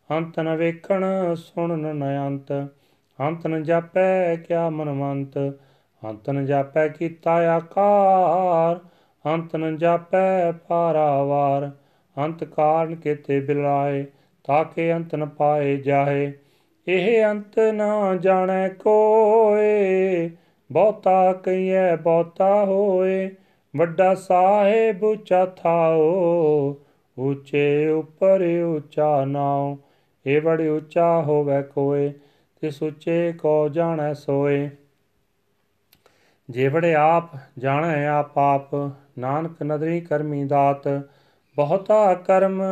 ਅੰਤ 0.09 0.39
ਨ 0.39 0.55
ਵੇਖਣ 0.55 1.03
ਸੁਣਨ 1.35 1.95
ਨ 1.95 2.27
ਅੰਤ। 2.27 2.51
ਅੰਤ 3.21 3.47
ਨ 3.47 3.63
ਜਾਪੈ 3.63 4.35
ਕਿਆ 4.35 4.69
ਮਨਵੰਤ, 4.69 5.37
ਅੰਤ 6.09 6.29
ਨ 6.29 6.45
ਜਾਪੈ 6.45 6.87
ਕੀਤਾ 6.87 7.31
ਆਕਾਰ, 7.55 8.79
ਅੰਤ 9.33 9.55
ਨ 9.55 9.77
ਜਾਪੈ 9.77 10.51
ਪਾਰਾਵਾਰ 10.51 11.71
ਅੰਤ 12.17 12.43
ਕਾਰਨ 12.43 12.95
ਕੇਤੇ 12.95 13.39
ਬਿਲਾਏ 13.39 14.05
ਤਾਕੇ 14.43 14.93
ਅੰਤ 14.93 15.15
ਨ 15.15 15.25
ਪਾਏ 15.25 15.77
ਜਾਹੇ 15.77 16.33
ਇਹ 16.87 17.25
ਅੰਤ 17.25 17.59
ਨਾ 17.59 18.15
ਜਾਣੈ 18.15 18.69
ਕੋਏ, 18.69 20.29
ਬਹੁਤਾ 20.71 21.33
ਕਈਐ 21.33 21.95
ਬਹੁਤਾ 21.95 22.65
ਹੋਏ, 22.65 23.31
ਵੱਡਾ 23.75 24.15
ਸਾਹਿਬ 24.15 25.03
ਉੱਚਾ 25.03 25.45
ਥਾਓ, 25.45 26.75
ਉੱਚੇ 27.17 27.87
ਉੱਪਰ 27.87 28.63
ਉੱਚਾ 28.65 29.25
ਨਾਉ, 29.25 29.77
ਇਹ 30.25 30.41
ਬੜੀ 30.41 30.67
ਉੱਚਾ 30.67 31.21
ਹੋਵੇ 31.21 31.61
ਕੋਏ। 31.61 32.13
ਤੇ 32.61 32.71
ਸੁੱਚੇ 32.71 33.33
ਕੋ 33.33 33.69
ਜਾਣੈ 33.69 34.13
ਸੋਏ। 34.13 34.69
ਜੇ 36.49 36.69
ਬੜੇ 36.69 36.95
ਆਪ 36.95 37.29
ਜਾਣੈ 37.57 38.07
ਆਪ 38.07 38.37
ਆਪ, 38.37 38.75
ਨਾਨਕ 39.19 39.63
ਨਦਰੀ 39.63 40.01
ਕਰਮੀ 40.01 40.43
ਦਾਤ, 40.43 40.87
ਬਹੁਤਾ 41.55 42.13
ਕਰਮ 42.13 42.63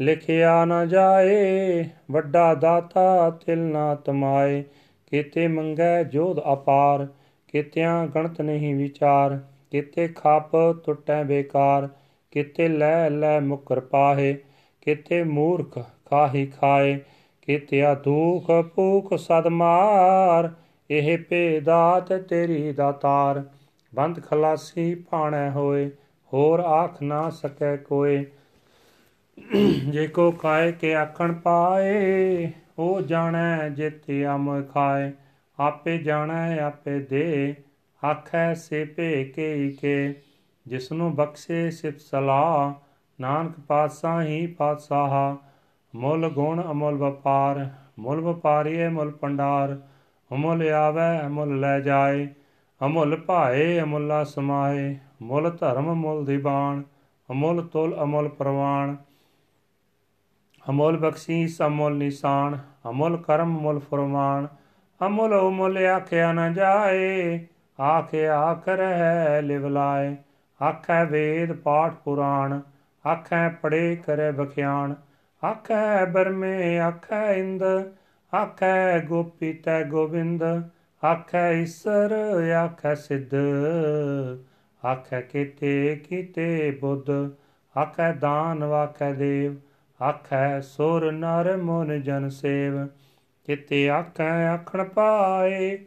ਲਿਖਿਆ 0.00 0.64
ਨਾ 0.64 0.86
ਜਾਏ, 0.86 1.84
ਵੱਡਾ 2.10 2.54
ਦਾਤਾ 2.54 3.30
ਤਿਲ 3.30 3.58
ਨਾ 3.58 3.94
ਤਮਾਏ। 3.94 4.64
ਕੀਤੇ 5.06 5.48
ਮੰਗੈ 5.48 6.02
ਜੋਧ 6.02 6.40
ਅਪਾਰ, 6.52 7.06
ਕੀਤਿਆਂ 7.48 8.06
ਗਣਤ 8.06 8.40
ਨਹੀਂ 8.40 8.74
ਵਿਚਾਰ, 8.74 9.40
ਕੀਤੇ 9.70 10.08
ਖਾਪ 10.08 10.50
ਟੁੱਟੈ 10.86 11.24
ਬੇਕਾਰ, 11.24 11.88
ਕੀਤੇ 12.30 12.68
ਲੈ 12.68 13.10
ਲੈ 13.10 13.40
ਮੁਕਰ 13.40 13.80
ਪਾਹੇ, 13.80 14.36
ਕੀਤੇ 14.80 15.22
ਮੂਰਖ 15.24 15.78
ਖਾਹੀ 15.78 16.46
ਖਾਏ। 16.46 17.00
ਕੀਤਿਆ 17.42 17.94
ਦੁਖ 17.94 18.50
ਭੂਖ 18.74 19.14
ਸਦ 19.14 19.46
ਮਾਰ, 19.46 20.50
ਇਹ 20.90 21.18
ਭੇਦਾਤ 21.18 22.12
ਤੇਰੀ 22.12 22.72
ਦਾਤਾਰ 22.72 23.42
ਬੰਦ 23.94 24.22
ਖਲਾਸੀ 24.24 24.94
ਭਾਣੈ 24.94 25.50
ਹੋਏ, 25.50 25.90
ਹੋਰ 26.32 26.60
ਆਖ 26.60 27.02
ਨਾ 27.02 27.30
ਸਕੈ 27.30 27.76
ਕੋਏ। 27.76 28.26
ਜੇ 29.88 30.06
ਕੋ 30.06 30.30
ਕਾਇ 30.30 30.72
ਕੇ 30.72 30.94
ਆਖਣ 30.94 31.32
ਪਾਏ 31.32 32.52
ਉਹ 32.78 33.00
ਜਾਣੈ 33.00 33.68
ਜਿਤਿ 33.68 34.26
ਅਮ 34.26 34.62
ਖਾਏ। 34.62 35.12
ਆਪੇ 35.58 35.98
ਜਾਣੈ, 35.98 36.58
ਆਪੇ 36.58 36.98
ਦੇ, 36.98 37.54
ਆਖੈ 38.02 38.54
ਸੇ 38.54 38.84
ਭੇ 38.84 39.24
ਕੇ 39.24 39.70
ਕੇ। 39.80 40.14
ਜਿਸਨੂੰ 40.66 41.14
ਬਖਸ਼ੇ 41.14 41.70
ਸਿਫ 41.70 41.98
ਸਲਾਹ, 41.98 42.72
ਨਾਨਕ 43.20 43.60
ਪਾਤਸ਼ਾਹ 43.60 44.22
ਹੀ 44.22 44.46
ਪਾਤਸ਼ਾਹ। 44.46 45.51
ਮੁੱਲ 45.94 46.28
ਗੁਣ 46.28 46.62
ਅਮੁੱਲ 46.70 46.94
ਵਪਾਰ, 46.94 47.68
ਮੁੱਲ 47.98 48.20
ਵਪਾਰੀਏ 48.20 48.88
ਮੁੱਲ 48.88 49.10
ਪੰਡਾਰ 49.10 49.76
ਅਮੁੱਲ 50.30 50.62
ਆਵੇ 50.68 51.26
ਅਮੁੱਲ 51.26 51.60
ਲੈ 51.60 51.80
ਜਾਏ, 51.80 52.28
ਅਮੁੱਲ 52.80 53.16
ਭਾਏ 53.16 53.80
ਅਮੁੱਲਾ 53.80 54.24
ਸਮਾਏ, 54.24 54.96
ਮੁੱਲ 55.22 55.50
ਧਰਮ 55.50 55.92
ਮੁੱਲ 55.94 56.24
ਦੀਵਾਨ 56.24 56.82
ਅਮੁੱਲ 57.28 57.62
ਤੁਲ 57.62 57.94
ਅਮੁੱਲ 58.02 58.28
ਪ੍ਰਵਾਨ 58.28 58.96
ਅਮੁੱਲ 60.70 60.96
ਬਖਸ਼ੀਸ 60.96 61.62
ਅਮੁੱਲ 61.62 61.94
ਨਿਸ਼ਾਨ, 61.94 62.58
ਅਮੁੱਲ 62.90 63.16
ਕਰਮ 63.16 63.48
ਮੁੱਲ 63.48 63.78
ਫਰਮਾਨ, 63.78 64.48
ਅਮੁੱਲ 65.06 65.32
ਉਮੁੱਲ 65.32 65.86
ਆਖਿਆ 65.86 66.32
ਨ 66.32 66.52
ਜਾਏ, 66.54 67.46
ਆਖੇ 67.80 68.28
ਆਖ 68.28 68.68
ਰਹਿ 68.68 69.42
ਲਿਵ 69.42 69.66
ਲਾਏ, 69.66 70.16
ਆਖੈ 70.62 71.04
ਵੇਦ 71.04 71.52
ਪਾਠ 71.52 71.94
ਪੁਰਾਣ, 71.94 72.60
ਆਖੈ 73.04 73.48
ਪੜੇ 73.48 73.96
ਕਰੇ 73.96 74.30
ਬਖਿਆਣ 74.30 74.94
ਆਖੈ 75.44 76.04
ਬਰਮੇ 76.04 76.78
ਆਖੈ 76.78 77.32
ਇੰਦ, 77.32 77.62
ਆਖੈ 78.34 79.00
ਗੋਪੀ 79.00 79.52
ਤੈ 79.52 79.84
ਗੋਬਿੰਦ 79.84 80.42
ਆਖੈ 81.04 81.52
ਈਸਰ, 81.52 82.12
ਆਖੈ 82.52 82.94
ਸਿੱਧ, 82.94 83.34
ਆਖੈ 84.84 85.20
ਕੀਤੇ 85.20 85.96
ਕੀਤੇ 85.96 86.70
ਬੁੱਧ, 86.80 87.10
ਆਖੈ 87.78 88.12
ਦਾਨ 88.12 88.64
ਵਾਖੈ 88.64 89.12
ਦੇਵ, 89.12 89.56
ਆਖੈ 90.02 90.60
ਸੁਰ 90.60 91.12
ਨਰ 91.12 91.56
ਮਨ 91.56 92.02
ਜਨ 92.02 92.28
ਸੇਵ, 92.28 92.86
ਕਿਤੇ 93.44 93.90
ਆਖੈ 93.90 94.46
ਆਖਣ 94.46 94.84
ਪਾਏ, 94.84 95.78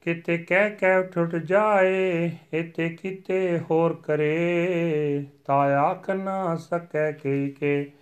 ਕਿਤੇ 0.00 0.38
ਕਹਿ 0.38 0.70
ਕਹਿ 0.70 0.96
ਉੱਠ 0.96 1.18
ਉੱਠ 1.18 1.36
ਜਾਏ 1.36 2.30
ਇਤੇ 2.52 2.88
ਕਿਤੇ 2.88 3.60
ਹੋਰ 3.70 3.94
ਕਰੇ 3.94 5.24
ਤਾ 5.44 5.54
ਆਖ 5.80 6.10
ਨਾ 6.10 6.56
ਸਕੈ 6.56 7.12
ਕੀ 7.12 7.50
ਕੇ 7.50 7.92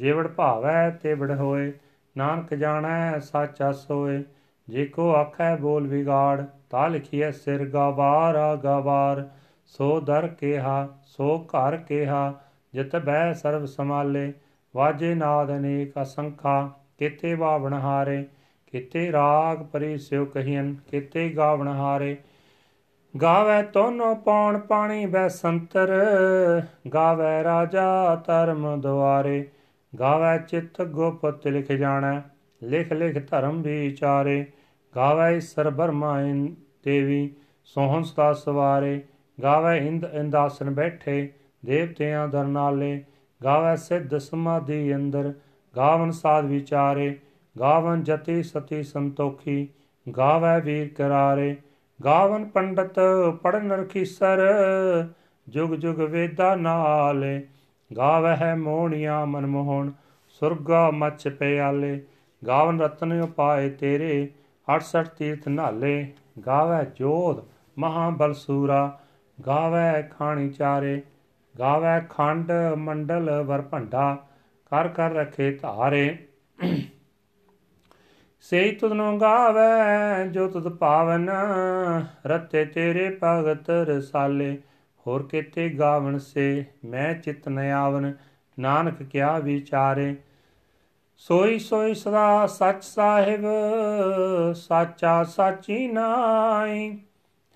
ਜਿਵੜ 0.00 0.28
ਭਾਵੈ 0.28 0.90
ਤੇ 0.90 1.14
ਵੜ 1.14 1.30
ਹੋਏ, 1.30 1.72
ਨਾਨਕ 2.16 2.54
ਜਾਣੈ 2.54 3.18
ਸਾਚਾ 3.18 3.72
ਸੋਏ 3.72 4.22
ਜੇ 4.68 4.86
ਕੋ 4.86 5.14
ਆਖੈ 5.14 5.56
ਬੋਲ 5.56 5.86
ਵਿਗਾੜ, 5.86 6.44
ਤਾ 6.70 6.86
ਲਿਖੀਐ 6.86 7.30
ਸਿਰ 7.30 7.64
ਗਾਵਾਰ 7.66 8.34
ਆ 8.34 8.54
ਗਾਵਾਰ। 8.54 9.28
ਸੋ 9.66 10.00
ਦਰ 10.00 10.28
ਕੇਹਾ, 10.28 10.88
ਸੋ 11.02 11.46
ਘਰ 11.48 11.76
ਕੇਹਾ, 11.76 12.34
ਜਿਤ 12.72 12.96
ਬੈ 12.96 13.32
ਸਰਬ 13.32 13.64
ਸਮਾਲੇ 13.64 14.32
ਵਾਜੇ 14.76 15.14
ਨਾਦ 15.14 15.56
ਅਨੇਕ 15.56 15.92
ਅਸੰਖਾ, 16.02 16.70
ਕਿਤੇ 16.98 17.34
ਬਾਵਣ 17.34 17.72
ਹਾਰੇ। 17.72 18.26
ਕਿਤੇ 18.66 19.12
ਰਾਗ 19.12 19.62
ਪਰੀ 19.62 19.98
ਸਿਉ 19.98 20.24
ਕਹੀਨ 20.24 20.76
ਕਿਤੇ 20.90 21.28
ਗਾਵਣ 21.28 21.68
ਹਾਰੇ। 21.68 22.16
ਗਾਵੇ 23.22 23.62
ਤੋਨੋ 23.62 24.14
ਪੌਣ 24.14 24.58
ਪਾਣੀ 24.58 25.06
ਬੈ 25.06 25.28
ਸੰਤਰ, 25.28 26.02
ਗਾਵੇ 26.94 27.44
ਰਾਜਾ 27.44 28.14
ਧਰਮ 28.26 28.80
ਦੁਆਰੇ। 28.80 29.48
ਗਾਵੇ 29.98 30.38
ਚਿਤ 30.48 30.82
ਗੁਪਤ 30.82 31.46
ਲਿਖ 31.46 31.72
ਜਾਣੈ, 31.72 32.20
ਲਿਖ 32.62 32.92
ਲਿਖ 32.92 33.30
ਧਰਮ 33.30 33.62
ਵਿਚਾਰੇ। 33.62 34.46
ਗਾਵੇ 34.96 35.36
ਈਸਰ 35.36 35.70
ਬਰਮਾ 35.70 36.20
ਦੇਵੀ, 36.84 37.30
ਸੋਹਣ 37.64 38.02
ਸਤਾ 38.02 38.32
ਸਵਾਰੇ। 38.32 39.02
ਗਾਵੇ 39.42 39.76
ਇੰਦ 39.86 40.04
ਇੰਦਾਸਨ 40.12 40.70
ਬੈਠੇ, 40.70 41.32
ਦੇਵਤਿਆਂ 41.64 42.28
ਦਰਨਾਲੇ 42.28 43.02
ਗਾਵੇ 43.44 43.76
ਸਿੱਧ 43.76 44.16
ਸਮਾਧੀ 44.18 44.94
ਅੰਦਰ, 44.94 45.32
ਗਾਵਨ 45.76 46.10
ਸਾਧ 46.10 46.44
ਵਿਚਾਰੇ। 46.44 47.18
ਗਾਵਨ 47.60 48.02
ਜਤੀ 48.02 48.42
ਸਤੀ 48.42 48.82
ਸੰਤੋਖੀ, 48.82 49.68
ਗਾਵੇ 50.16 50.60
ਵੀਰ 50.60 50.92
ਕਰਾਰੇ। 50.94 51.56
ਗਾਵਨ 52.04 52.44
ਪੰਡਤ 52.44 53.00
ਪੜਨ 53.42 53.72
ਰਖੀਸਰ, 53.72 54.38
ਜੁਗ 55.48 55.74
ਜੁਗ 55.74 56.00
ਵੇਦਾ 56.00 56.54
ਨਾਲੇ। 56.54 57.42
ਗਾਵਹਿ 57.90 58.54
ਮੋਹਣੀਆਂ 58.56 59.26
ਮਨਮੋਹਣ, 59.26 59.90
ਸੁਰਗਾ 60.28 60.90
ਮਚ 60.90 61.28
ਪਿਆਲੇ, 61.28 62.00
ਗਾਵਨ 62.42 62.80
ਰਤਨ 62.80 63.20
ਉਪਾਏ 63.22 63.68
ਤੇਰੇ 63.70 64.28
68 64.68 65.08
ਤੀਰਥ 65.18 65.48
ਨਾਲੇ 65.48 66.12
ਗਾਵੈ 66.46 66.84
ਜੋਧ 66.96 67.44
ਮਹਾਬਲ 67.78 68.34
ਸੂਰਾ 68.34 68.98
ਗਾਵੈ 69.38 70.02
ਖਾਣੀ 70.02 70.48
ਚਾਰੇ 70.50 71.00
ਗਾਵੈ 71.58 71.98
ਖੰਡ 72.10 72.52
ਮੰਡਲ 72.78 73.30
ਵਰ 73.42 73.62
ਭੰਡਾ, 73.62 74.16
ਕਰ 74.72 74.88
ਕਰ 74.88 75.10
ਰਖੇ 75.10 75.50
ਧਾਰੇ। 75.52 76.16
ਸੇਈ 78.40 78.74
ਤੁਧਨੋ 78.74 79.16
ਗਾਵੈ 79.18 80.26
ਜੋ 80.26 80.48
ਤੁਧ 80.48 80.68
ਪਾਵਨ, 80.68 81.30
ਰਤੇ 82.26 82.64
ਤੇਰੇ 82.64 83.18
ਭਗਤ 83.22 83.70
ਰਸਾਲੇ 83.70 84.58
ਹੋਰ 85.10 85.22
ਕਿਤੇ 85.22 85.68
ਗਾਵਣ 85.68 86.18
ਸੇ 86.18 86.64
ਮੈਂ 86.84 87.14
ਚਿਤ 87.14 87.48
ਨ 87.48 87.58
ਆਵਨ 87.58 88.14
ਨਾਨਕ 88.58 89.02
ਕਿਆ 89.02 89.38
ਵਿਚਾਰੇ? 89.38 90.16
ਸੋਈ 91.16 91.58
ਸੋਈ 91.58 91.94
ਸਦਾ 91.94 92.46
ਸੱਚ 92.46 92.84
ਸਾਹਿਬ, 92.84 93.40
ਸਾਚਾ 94.54 95.24
ਸਾਚੀ 95.24 95.88
ਨਾਈ। 95.88 96.98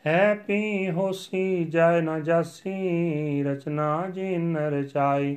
ਹੈ 0.06 0.34
ਪੀ 0.34 0.90
ਹੋਸੀ 0.90 1.64
ਜੈ 1.64 2.00
ਨ 2.00 2.22
ਜਾਸੀ, 2.22 3.42
ਰਚਨਾ 3.42 4.06
ਜਿਨ 4.10 4.56
ਰਚਾਈ। 4.56 5.36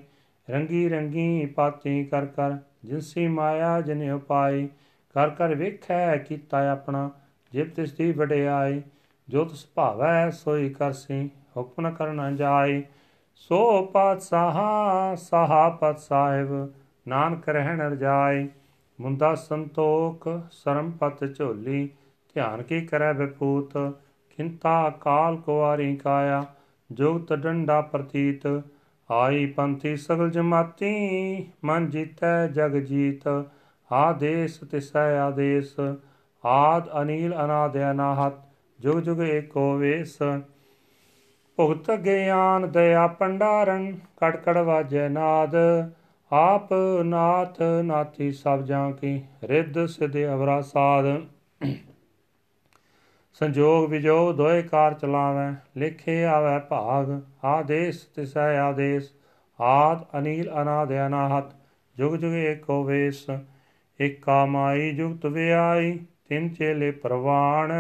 ਰੰਗੀ 0.50 0.90
ਰੰਗੀ 0.90 1.46
ਪਾਤੀ 1.46 2.04
ਕਰ 2.04 2.26
ਕਰ 2.26 2.58
ਜਿਨਸੀ 2.84 3.28
ਮਾਇਆ 3.28 3.82
ਜਿਨ 3.82 4.12
ਉਪਾਈ। 4.12 4.68
ਕਰ 5.14 5.30
ਕਰ 5.30 5.56
ਵੇਖੈ 5.56 6.18
ਕੀਤਾ 6.18 6.72
ਆਪਣਾ, 6.72 7.12
ਜਿਬ 7.52 7.74
ਤਿਸ 7.74 7.94
ਦੀ 7.94 8.12
ਵਡਿਆਈ। 8.12 8.82
ਜੋ 9.30 9.46
ਤਿਸ 9.46 9.68
ਭਾਵੈ 9.76 10.30
ਸੋਈ 10.30 10.70
ਕਰਸੀ 10.70 11.30
ਹੁਕਮ 11.58 11.88
ਨ 11.88 11.92
ਕਰਨਾ 11.92 12.32
ਜਾਈ। 12.32 12.84
ਸੋ 13.36 13.86
ਪਾਤ 13.86 14.22
ਸਾਹਾ 14.22 15.16
ਸਾਹਾ 15.16 15.70
ਪਤ 15.70 16.00
ਸਾਹਿਬ, 16.00 16.74
ਨਾਨਕ 17.08 17.50
ਰਹਿਣ 17.50 17.82
ਰਜਾਈ। 17.82 18.50
ਮੁੰਦਾ 19.02 19.36
ਸੰਤੋਖ, 19.36 20.28
ਸਰਮ 20.52 20.92
ਪਤ 20.92 21.36
ਝੋਲੀ, 21.36 21.90
ਧਿਆਨ 22.34 22.64
ਕੀ 22.64 22.86
ਕਰੈ 22.86 23.14
ਵਿਪੂਤ? 23.14 23.78
ਖਿੰਤਾ 24.30 24.90
ਕਾਲ 24.90 25.38
ਕੁਵਾਰੀ 25.38 25.96
ਕਾਇਆ 25.96 26.46
ਜੁਗਤ 26.92 27.34
ਡੰਡਾ 27.34 27.82
ਪ੍ਰਤੀਤ। 27.82 28.64
ਆਈ 29.12 29.46
ਪੰਥੀ 29.46 29.96
ਸਗਲ 29.96 30.30
ਜਮਾਤੀ, 30.30 31.48
ਮਨ 31.66 31.90
ਜੀਤੈ 31.90 32.48
ਜਗ 32.48 32.72
ਜੀਤ। 32.72 33.46
ਆਦੇਸ 33.92 34.60
ਤਿਸੈ 34.60 35.20
ਆਦੇਸ, 35.20 35.76
ਆਦ 36.46 37.02
ਅਨੀਲ 37.02 37.36
ਅਨਾਦ 37.46 37.78
ਅਨਾਹਤ 37.92 38.47
ਜੁਗ 38.80 39.00
ਜੁਗ 39.00 39.22
ਏਕੋ 39.22 39.76
ਵੇਸ 39.78 40.18
ਭੁਗਤ 41.58 41.92
ਗਿਆਨ 41.92 42.72
ਦਇਆ 42.72 43.08
ਪੰਡਾਰਨ 43.08 43.92
ਕੜ 44.18 44.36
ਕੜ 44.36 44.58
ਵਾਜੈ 44.58 45.08
ਨਾਦ। 45.10 45.56
ਆਪ 46.32 46.74
ਨਾਥ 47.04 47.62
ਨਾਥੀ 47.84 48.32
ਸਭ 48.32 48.62
ਜਾਂ 48.62 48.92
ਕੀ 48.92 49.22
ਰਿੱਧ 49.44 49.86
ਸਿਧ 49.86 50.18
ਅਵਰਾ 50.34 50.62
ਸਾਧ। 50.62 51.06
ਸੰਜੋਗ 53.34 53.90
ਵਿਜੋ 53.90 54.34
ਦੋਏ 54.34 54.62
ਕਾਰ 54.62 54.94
ਚਲਾਵੈ, 54.94 55.52
ਲਿਖੇ 55.78 56.24
ਆਵੈ 56.26 56.58
ਭਾਗ। 56.60 57.22
ਆਦੇਸ 57.44 58.04
ਤਿਸੈ 58.06 58.58
ਆਦੇਸ, 58.60 59.12
ਆਦ 59.60 60.06
ਅਨੀਲ 60.18 60.52
ਅਨਾਦ 60.62 60.94
ਅਨਾਹਤ। 61.08 61.52
ਜੁਗ 61.98 62.16
ਜੁਗ 62.16 62.34
ਏਕੋ 62.34 62.84
ਵੇਸ 62.84 63.26
ਇਕ 64.00 64.22
ਕਾਮਾਈ 64.22 64.92
ਜੁਗਤ 64.92 65.26
ਵਿਆਈ, 65.26 66.00
ਤਿੰਨ 66.30 66.50
ਚੇਲੇ 66.50 66.92
ਪ੍ਰਵਾਣ। 66.92 67.74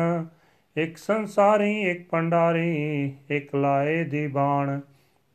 ਇਕ 0.77 0.97
ਸੰਸਾਰੀ, 0.97 1.81
ਇਕ 1.81 2.09
ਪੰਡਾਰੀ, 2.09 3.13
ਇਕ 3.31 3.55
ਲਾਏ 3.55 4.03
ਦੀ 4.03 4.27
ਬਾਣ। 4.27 4.79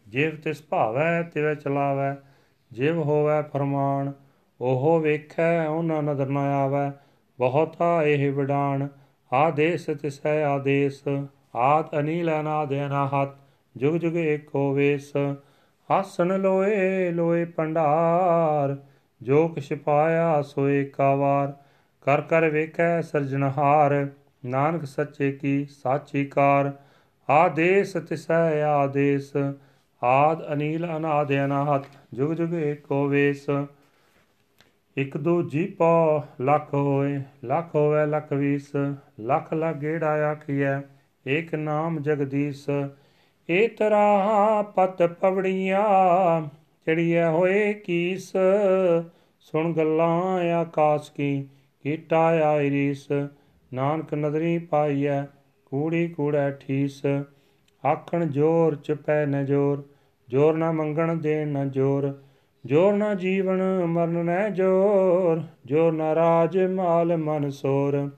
ਜਿਵ 0.08 0.36
ਤਿਸ 0.36 0.62
ਭਾਵੈ, 0.62 1.22
ਤਿਵ 1.22 1.54
ਚਲਾਵੈ, 1.54 2.16
ਜਿਵ 2.72 2.98
ਹੋਵੈ 2.98 3.42
ਫਰਮਾਨ, 3.42 4.12
ਉਹ 4.60 5.00
ਵੇਖੈ, 5.00 5.66
ਉਹਨਾਂ 5.66 6.02
ਨਦਰ 6.02 6.26
ਨ 6.26 6.36
ਆਵੈ। 6.36 6.92
ਬਹੁਤਾ 7.38 8.04
ਇਹ 8.04 8.32
ਵਿਡਾਣ, 8.32 8.88
ਆਦੇਸ 9.32 9.86
ਤਿਸੈ 9.86 10.44
ਆਦੇਸ, 10.44 11.02
ਆਦ 11.54 11.98
ਅਨੀਲ 11.98 12.40
ਅਨਾਦ 12.40 12.74
ਅਨਾਹਤ, 12.74 13.28
ਜੁਗ 13.76 13.96
ਜੁਗ 13.96 14.16
ਏਕੋ 14.16 14.72
ਵੇਸ। 14.72 15.12
ਆਸਣ 15.90 16.40
ਲੋਏ 16.40 17.10
ਲੋਏ 17.10 17.44
ਪੰਡਾਰ, 17.44 18.76
ਜੋ 19.22 19.48
ਕਿਛ 19.48 19.72
ਪਾਇਆ 19.72 20.42
ਸੋਏ 20.42 20.84
ਕਾਵਾਰ। 20.84 21.52
ਕਰ 22.02 22.20
ਕਰ 22.20 22.48
ਵੇਖੈ 22.48 23.00
ਸਰਜਨਹਾਰ 23.00 24.06
ਨਾਨਕ 24.44 24.84
ਸੱਚੇ 24.84 25.32
ਕੀ 25.32 25.64
ਸਾਚੀ 25.64 26.24
ਕਾਰ 26.24 26.72
ਆਦੇਸ 27.30 27.92
ਤਿਸੈ 27.92 28.62
ਆਦੇਸ, 28.62 29.32
ਆਦ 30.02 30.52
ਅਨੀਲ 30.52 30.96
ਅਨਾਦ 30.96 31.32
ਅਨਾਹਤ 31.32 31.84
ਜੁਗ 32.14 32.32
ਜੁਗ 32.32 32.54
ਏਕੋ 32.54 33.06
ਵੇਸ। 33.08 33.46
ਇਕ 34.96 35.16
ਦੋ 35.16 35.42
ਜੀਪੋ, 35.42 36.22
ਲੱਖ 36.40 36.74
ਹੋਏ, 36.74 37.22
ਲੱਖ 37.44 37.74
ਹੋਵੇ 37.74 38.06
ਲੱਖ 38.06 38.32
ਵੀਸ, 38.32 38.72
ਲੱਖ 39.20 39.54
ਲੱਖ 39.54 39.76
ਗੇੜਾ 39.76 40.30
ਆਖੀਐ, 40.30 40.80
ਏਕ 41.26 41.54
ਨਾਮ 41.54 42.02
ਜਗਦੀਸ਼। 42.02 42.70
ਏ 43.50 43.68
ਤਰਾ 43.68 44.62
ਪਤ 44.62 45.02
ਪਵੜੀਆਂ, 45.02 45.84
ਚੜੀਐ 46.86 47.28
ਹੋਏ 47.28 47.72
ਕੀਸ। 47.74 48.32
ਸੁਣ 49.40 49.72
ਗੱਲਾਂ 49.72 50.44
ਆਕਾਸ਼ 50.52 51.10
ਕੀ, 51.12 51.48
ਕੀਟਾ 51.82 52.20
ਆਇਰੀਸ। 52.48 53.08
ਨਾਨਕ 53.74 54.14
ਨਦਰੀ 54.14 54.58
ਪਾਈਐ, 54.58 55.22
ਕੂੜੀ 55.66 56.08
ਕੂੜੈ 56.08 56.50
ਠੀਸ। 56.50 57.02
ਆਖਣ 57.86 58.26
ਜੋਰ 58.26 58.74
ਚਪੈ 58.74 59.26
ਨ 59.26 59.44
ਜੋਰ 59.44 59.88
ਜੋਰ 60.28 60.56
ਨਾ 60.56 60.72
ਮੰਗਣ 60.72 61.16
ਦੇਣ 61.16 61.48
ਨ 61.48 61.70
ਜੋਰ 61.70 62.22
ਜੋਰ 62.64 62.94
ਨਾ 62.94 63.14
ਜੀਵਨ 63.14 63.84
ਮਰਨ 63.84 64.24
ਨੈ 64.24 64.50
ਜੋਰ 64.50 65.42
ਜੋਰ 65.66 65.92
ਨਾ 65.92 66.14
ਰਾਜ 66.14 66.58
ਮਾਲ 66.58 67.16
ਮਨ 67.16 67.50
ਸੋਰ। 67.50 68.10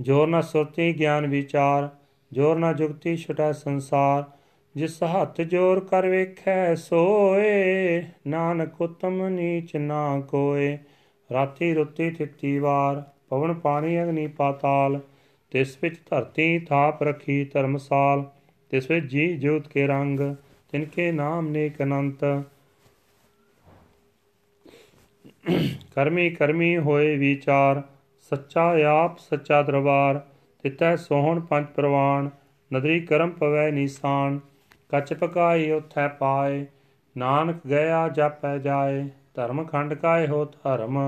ਜੋਰ 0.00 0.26
ਨਾ 0.26 0.40
ਸੁਰਤੀ 0.40 0.98
ਗਿਆਨ 0.98 1.26
ਵਿਚਾਰ, 1.26 1.88
ਜੋਰ 2.32 2.56
ਨਾ 2.56 2.72
ਜੁਗਤੀ 2.72 3.16
ਛਟਾ 3.16 3.52
ਸੰਸਾਰ, 3.52 4.24
ਜਿਸ 4.76 5.02
ਹੱਥ 5.02 5.40
ਜੋਰ 5.40 5.80
ਕਰ 5.80 6.08
ਵੇਖੈ 6.08 6.74
ਸੋਏ, 6.74 8.02
ਨਾਨਕ 8.26 8.80
ਉਤਮ 8.80 9.28
ਨੀਚ 9.28 9.76
ਨਾ 9.76 10.20
ਕੋਏ, 10.20 10.78
ਰਾਤੀ 11.32 11.74
ਰੁੱਤੀ 11.74 12.10
ਥਿੱਤੀ 12.10 12.58
ਵਾਰ। 12.58 13.17
ਪਵਨ 13.30 13.54
ਪਾਣੀ 13.54 14.02
ਅਗਨੀ 14.02 14.26
ਪਾਤਾਲ, 14.26 15.00
ਤਿਸ 15.52 15.76
ਵਿੱਚ 15.82 15.98
ਧਰਤੀ 16.10 16.58
ਥਾਪ 16.58 17.02
ਰਖੀ 17.02 17.44
ਧਰਮਸਾਲ, 17.44 18.24
ਤਿਸ 18.70 18.90
ਵਿੱਚ 18.90 19.06
ਜੀ 19.06 19.36
ਜੋਤ 19.36 19.68
ਕੇ 19.68 19.86
ਰੰਗ 19.86 20.20
ਤਿਨਕੇ 20.72 21.10
ਨਾਮ 21.12 21.48
ਨੇਕ 21.48 21.82
ਅਨੰਤ। 21.82 22.24
ਕਰਮੀ 25.94 26.30
ਕਰਮੀ 26.30 26.76
ਹੋਏ 26.78 27.16
ਵਿਚਾਰ, 27.16 27.82
ਸੱਚਾ 28.32 28.72
ਆਪ 28.88 29.18
ਸੱਚਾ 29.18 29.62
ਦਰਬਾਰ, 29.62 30.20
ਤਿਤੈ 30.64 30.94
ਸੋਹਣ 30.96 31.40
ਪੰਜ 31.40 31.66
ਪ੍ਰਵਾਨ, 31.66 32.28
ਨਦਰੀ 32.70 33.00
ਕਰਮ 33.00 33.30
ਪਵੈ 33.30 33.70
ਨੀਸਾਨ, 33.70 34.38
ਕਚ 34.88 35.12
ਪਕਾਈ 35.14 35.70
ਉਥੈ 35.70 36.08
ਪਾਏ, 36.08 36.64
ਨਾਨਕ 37.16 37.66
ਗਿਆ 37.66 38.08
ਜਾਪੈ 38.08 38.56
ਜਾਏ, 38.58 39.08
ਧਰਮ 39.34 39.64
ਖੰਡ 39.64 39.94
ਕਾਏ 39.94 40.26
ਹੋ 40.26 40.44
ਧਰਮ 40.44 40.98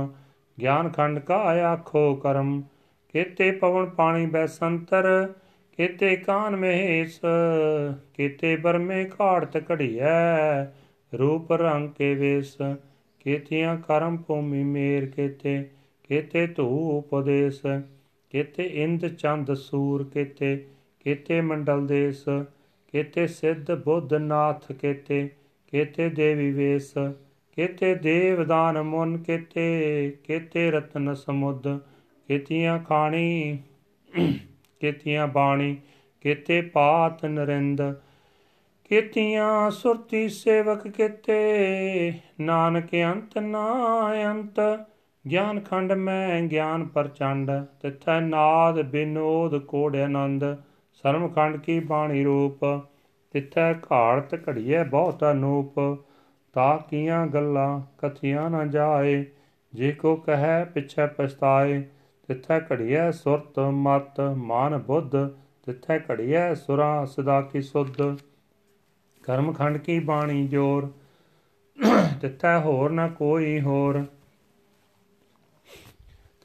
ਗਿਆਨ 0.60 0.88
ਖੰਡ 0.88 1.18
ਕਾ 1.18 1.36
ਆਖੋ 1.72 2.14
ਕਰਮ, 2.14 2.62
ਕੇਤੇ 3.14 3.50
ਪਵਨ 3.50 3.86
ਪਾਣੀ 3.86 4.26
ਬੈ 4.26 4.46
ਸੰਤਰ 4.46 5.06
ਕੇਤੇ 5.78 6.16
ਕਾਨ 6.16 6.56
ਮਹੇਸ਼ 6.56 7.20
ਕੇਤੇ 8.14 8.56
ਬਰਮੇ 8.56 9.04
ਘਾੜਤ 9.10 9.56
ਘੜੀਐ, 9.70 10.64
ਰੂਪ 11.12 11.52
ਰੰਗ 11.52 11.88
ਕੇ 11.88 12.14
ਵੇਸ, 12.14 12.56
ਕੇਤੀਆਂ 13.20 13.76
ਕਰਮ 13.78 14.16
ਭੂਮੀ 14.16 14.62
ਮੇਰ 14.64 15.06
ਕੇਤੇ 15.06 15.62
ਕੇਤੇ 16.04 16.46
ਧੂ 16.46 16.66
ਉਪਦੇਸ਼, 16.98 17.60
ਕੇਤੇ 18.32 18.64
ਇੰਦ 18.84 19.06
ਚੰਦ 19.06 19.54
ਸੂਰ 19.54 20.04
ਕੇਤੇ 20.04 20.56
ਕੇਤੇ 21.00 21.40
ਮੰਡਲ 21.40 21.86
ਦੇਸ, 21.86 22.24
ਕੇਤੇ 22.92 23.26
ਸਿੱਧ 23.26 23.72
ਬੁੱਧ 23.74 24.14
ਨਾਥ 24.14 24.72
ਕੇਤੇ 24.72 25.28
ਕੇਤੇ 25.72 26.08
ਦੇਵੀ 26.08 26.50
ਵੇਸ 26.50 26.92
ਕੇਤੇ 27.60 27.94
ਦੇਵਦਾਨ 27.94 28.82
ਮੁਨ 28.82 29.18
ਕੇਤੇ 29.18 30.18
ਕੇਤੇ 30.24 30.70
ਰਤਨ 30.70 31.14
ਸਮੁੱਦ 31.14 31.78
ਕੇਤੀਆਂ 32.28 32.78
ਖਾਣੀ, 32.78 33.58
ਕੇਤੀਆਂ 34.80 35.26
ਬਾਣੀ, 35.26 35.76
ਕੇਤੇ 36.20 36.62
ਪਾਤ 36.62 37.24
ਨਰਿੰਦ, 37.24 37.94
ਕੀਤੀਆਂ 38.84 39.70
ਸੁਰਤੀ 39.70 40.28
ਸੇਵਕ 40.28 40.88
ਕੀਤੇ, 40.88 42.12
ਨਾਨਕ 42.40 42.88
ਅੰਤ 42.94 43.38
ਨਾ 43.38 43.66
ਅੰਤ, 44.30 44.60
ਗਿਆਨ 45.30 45.60
ਖੰਡ 45.60 45.92
ਮੈਂ 45.92 46.42
ਗਿਆਨ 46.42 46.84
ਪ੍ਰਚੰਡ, 46.84 47.50
ਤਿਥੈ 47.82 48.20
ਨਾਦ 48.20 48.82
ਬਿਨੋਦ 48.82 49.58
ਕੋੜ 49.58 49.96
ਆਨੰਦ 49.96 50.44
ਸਰਮ 50.92 51.28
ਖੰਡ 51.28 51.56
ਕੀ 51.56 51.80
ਬਾਣੀ 51.80 52.24
ਰੂਪ, 52.24 52.86
ਤਿਥੈ 53.30 53.74
ਘਾੜਤ 53.74 54.48
ਘੜੀਐ 54.48 54.84
ਬਹੁਤ 54.84 55.24
ਅਨੂਪ 55.24 56.04
ਤਾ 56.54 56.76
ਕੀਆਂ 56.90 57.26
ਗੱਲਾਂ 57.26 57.80
ਕਥੀਆਂ 57.98 58.50
ਨਾ 58.50 58.64
ਜਾਏ, 58.64 59.24
ਜੇ 59.74 59.92
ਕੋ 59.92 60.16
ਕਹੈ 60.16 60.64
ਪਿਛੈ 60.64 61.06
ਪਛਤਾਏ, 61.06 61.82
ਤਿਥੈ 62.28 62.60
ਘੜੀਐ 62.60 63.10
ਸੁਰਤ 63.10 63.58
ਮਤ 63.58 64.20
ਮਾਨ 64.20 64.78
ਬੁੱਧ, 64.78 65.16
ਤਿਥੈ 65.66 65.98
ਘੜੀਐ 66.10 66.54
ਸੁਰਾ 66.54 67.04
ਸਦਾ 67.04 67.40
ਕੀ 67.40 67.62
ਸੁਧ। 67.62 68.16
ਕਰਮ 69.24 69.52
ਖੰਡ 69.52 69.78
ਕੀ 69.78 69.98
ਬਾਣੀ 69.98 70.46
ਜੋਰ, 70.48 70.90
ਤਿੱਥੈ 72.20 72.58
ਹੋਰ 72.58 72.90
ਨਾ 72.90 73.08
ਕੋਈ 73.08 73.60
ਹੋਰ। 73.60 74.04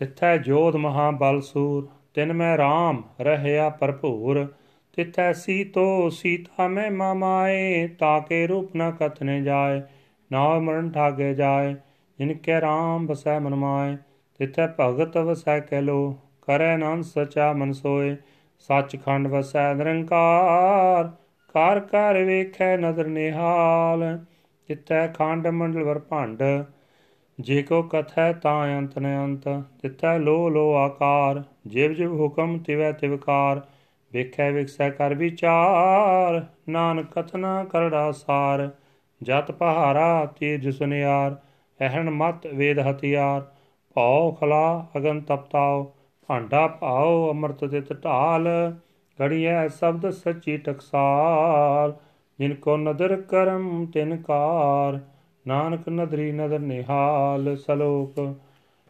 ਤਿੱਥੈ 0.01 0.37
ਜੋਧ 0.37 0.75
ਮਹਾ 0.75 1.11
ਬਲ 1.11 1.41
ਸੂਰ, 1.41 1.87
ਤਿਨ 2.13 2.33
ਮੈਂ 2.33 2.57
RAM 2.57 3.01
ਰਹਿਆ 3.21 3.69
ਭਰਪੂਰ। 3.69 4.47
ਤਿੱਥੈ 4.93 5.33
ਸੀਤੋ 5.33 6.09
ਸੀਤਾ 6.09 6.67
ਮੈਂ 6.67 6.91
ਮਾਮਾਏ 6.91 7.87
ਤਾਕੇ 7.87 8.47
ਰੂਪ 8.47 8.75
ਨ 8.75 8.91
ਕਥਨੇ 8.91 9.41
ਜਾਏ 9.41 9.81
ਨਾ 10.31 10.59
ਮਰਨ 10.59 10.91
ਠਾਗੇ 10.91 11.33
ਜਾਏ, 11.33 11.75
ਜਿਨ 12.19 12.33
ਕੈ 12.33 12.59
RAM 12.61 13.05
ਬਸੈ 13.07 13.39
ਮਨ 13.39 13.55
ਮਾਏ, 13.55 13.97
ਤਿੱਥੈ 14.39 14.67
ਭਗਤ 14.79 15.17
ਵਸੈ 15.17 15.59
ਕੈ 15.59 15.81
ਲੋ, 15.81 16.15
ਕਰੈ 16.41 16.77
ਨਾਮ 16.77 17.01
ਸਚਾ 17.01 17.53
ਮਨ 17.53 17.71
ਸੋਏ, 17.73 18.15
ਸੱਚਖੰਡ 18.59 19.27
ਵਸੈ 19.27 19.73
ਨਿਰੰਕਾਰ 19.73 21.11
ਕਰ 21.55 21.79
ਕਰ 21.79 22.23
ਵੇਖੈ 22.23 22.77
ਨਦਰ 22.77 23.07
ਨਿਹਾਲ 23.07 24.25
ਜਿਤੈ 24.69 25.07
ਖੰਡ 25.07 25.47
ਮੰਡਲ 25.47 25.83
ਵਰ 25.83 25.99
ਭੰਡ, 25.99 26.43
ਜੇ 27.39 27.61
ਕੋ 27.63 27.81
ਕਥੈ 27.83 28.33
ਤਾਂ 28.33 28.77
ਅੰਤ 28.77 28.99
ਨ 28.99 29.05
ਅੰਤ 29.23 29.47
ਤਿਤੈ 29.81 30.17
ਲੋ 30.17 30.49
ਲੋ 30.49 30.73
ਆਕਾਰ, 30.73 31.43
ਜਿਵ 31.67 31.93
ਜਿਵ 31.93 32.19
ਹੁਕਮ 32.19 32.57
ਤਿਵੈ 32.59 32.91
ਤਿਵਕਾਰ 32.91 33.61
ਵੇਖੈ 34.13 34.51
ਵਿਖਸੈ 34.51 34.89
ਕਰ 34.89 35.13
ਵਿਚਾਰ, 35.13 36.45
ਨਾਨਕ 36.69 37.11
ਕਥਨਾ 37.11 37.63
ਕਰੜਾ 37.63 38.11
ਸਾਰ 38.11 38.69
ਜਤ 39.25 39.51
ਪਹਾਰਾ 39.51 40.25
ਤੀਜ 40.39 40.69
ਸੁਨਿਆਰ 40.69 41.35
ਅਹਣ 41.79 42.09
ਮਤ 42.09 42.47
ਵੇਦ 42.47 42.79
ਹਥਿਆਰ। 42.79 43.41
ਭਉ 43.95 44.31
ਖਲਾ 44.31 44.85
ਅਗਨ 44.97 45.21
ਤਪਤਾਉ, 45.21 45.85
ਭਾਂਡਾ 46.29 46.67
ਭਾਉ 46.67 47.31
ਅਮਰਤ 47.31 47.65
ਤਿਤ 47.65 47.93
ਢਾਲ 48.03 48.47
ਘੜੀਐ 49.21 49.67
ਸ਼ਬਦ 49.67 50.09
ਸੱਚੀ 50.09 50.57
ਟਕਸਾਲ 50.57 51.95
ਜਿਨ 52.39 52.53
ਕੋ 52.55 52.77
ਨਦਰ 52.77 53.21
ਕਰਮ 53.21 53.85
ਤਿਨ 53.85 54.17
ਕਾਰ। 54.17 54.99
ਨਾਨਕ 55.47 55.89
ਨਦਰੀ 55.89 56.31
ਨਦਰ 56.31 56.59
ਨਿਹਾਲ 56.59 57.55
ਸਲੋਕ। 57.55 58.35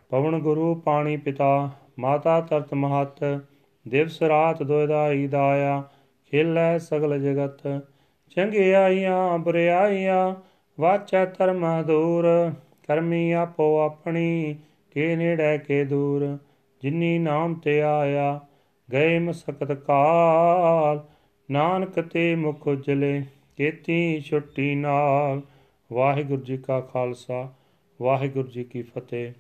ਪਵਨ 0.10 0.40
ਗੁਰੂ 0.40 0.76
ਪਾਣੀ 0.76 1.18
ਪਿਤਾ, 1.18 1.70
ਮਾਤਾ 2.00 2.42
ਤਰਤ 2.42 2.74
ਮਹਤ। 2.74 3.42
ਦਿਵਸ 3.88 4.22
ਰਾਤ 4.22 4.64
ਦੋਇਦਾਈ 4.64 5.28
ਦਾਇਆ, 5.28 5.84
ਖੇਲੈ 6.32 6.78
ਸਗਲ 6.78 7.20
ਜਗਤ। 7.20 7.82
ਚੰਗਿਆਈਆਂ 8.30 9.38
ਬੁਰਿਆਈਆਂ 9.38 10.36
ਵਾਚੈ 10.80 11.26
ਧਰਮ 11.26 11.84
ਦੂਰ 11.84 12.52
ਕਰਮੀ 12.88 13.32
ਆਪੋ 13.32 13.80
ਆਪਣੀ, 13.80 14.56
ਕੇ 14.92 15.16
ਨੇੜੇ 15.16 15.58
ਕੇ 15.58 15.86
ਦੂਰ, 15.86 16.38
ਜਿਨੀ 16.82 17.20
ਨਾਮ 17.20 17.54
ਤੇ 17.54 17.82
ਆਇਆ, 17.82 18.40
ਗਏ 18.92 19.20
ਮਸਕਤ 19.20 19.72
ਕਾਲ, 19.72 21.04
ਨਾਨਕ 21.52 22.02
ਤੇ 22.02 22.36
ਮੁਖ 22.36 22.68
ਉਜਲੇ, 22.68 23.24
ਕੇਤੀ 23.58 24.22
ਛੁੱਟੀ 24.22 24.76
ਨਾਲ। 24.76 25.42
ਵਾਹਿਗੁਰੂ 25.94 26.42
ਜੀ 26.42 26.58
ਕਾ 26.58 26.82
ਖਾਲਸਾ, 26.82 27.54
ਵਾਹਿਗੁਰੂ 28.02 28.48
ਜੀ 28.48 28.64
ਕੀ 28.64 28.82
ਫਤਿਹ। 28.82 29.34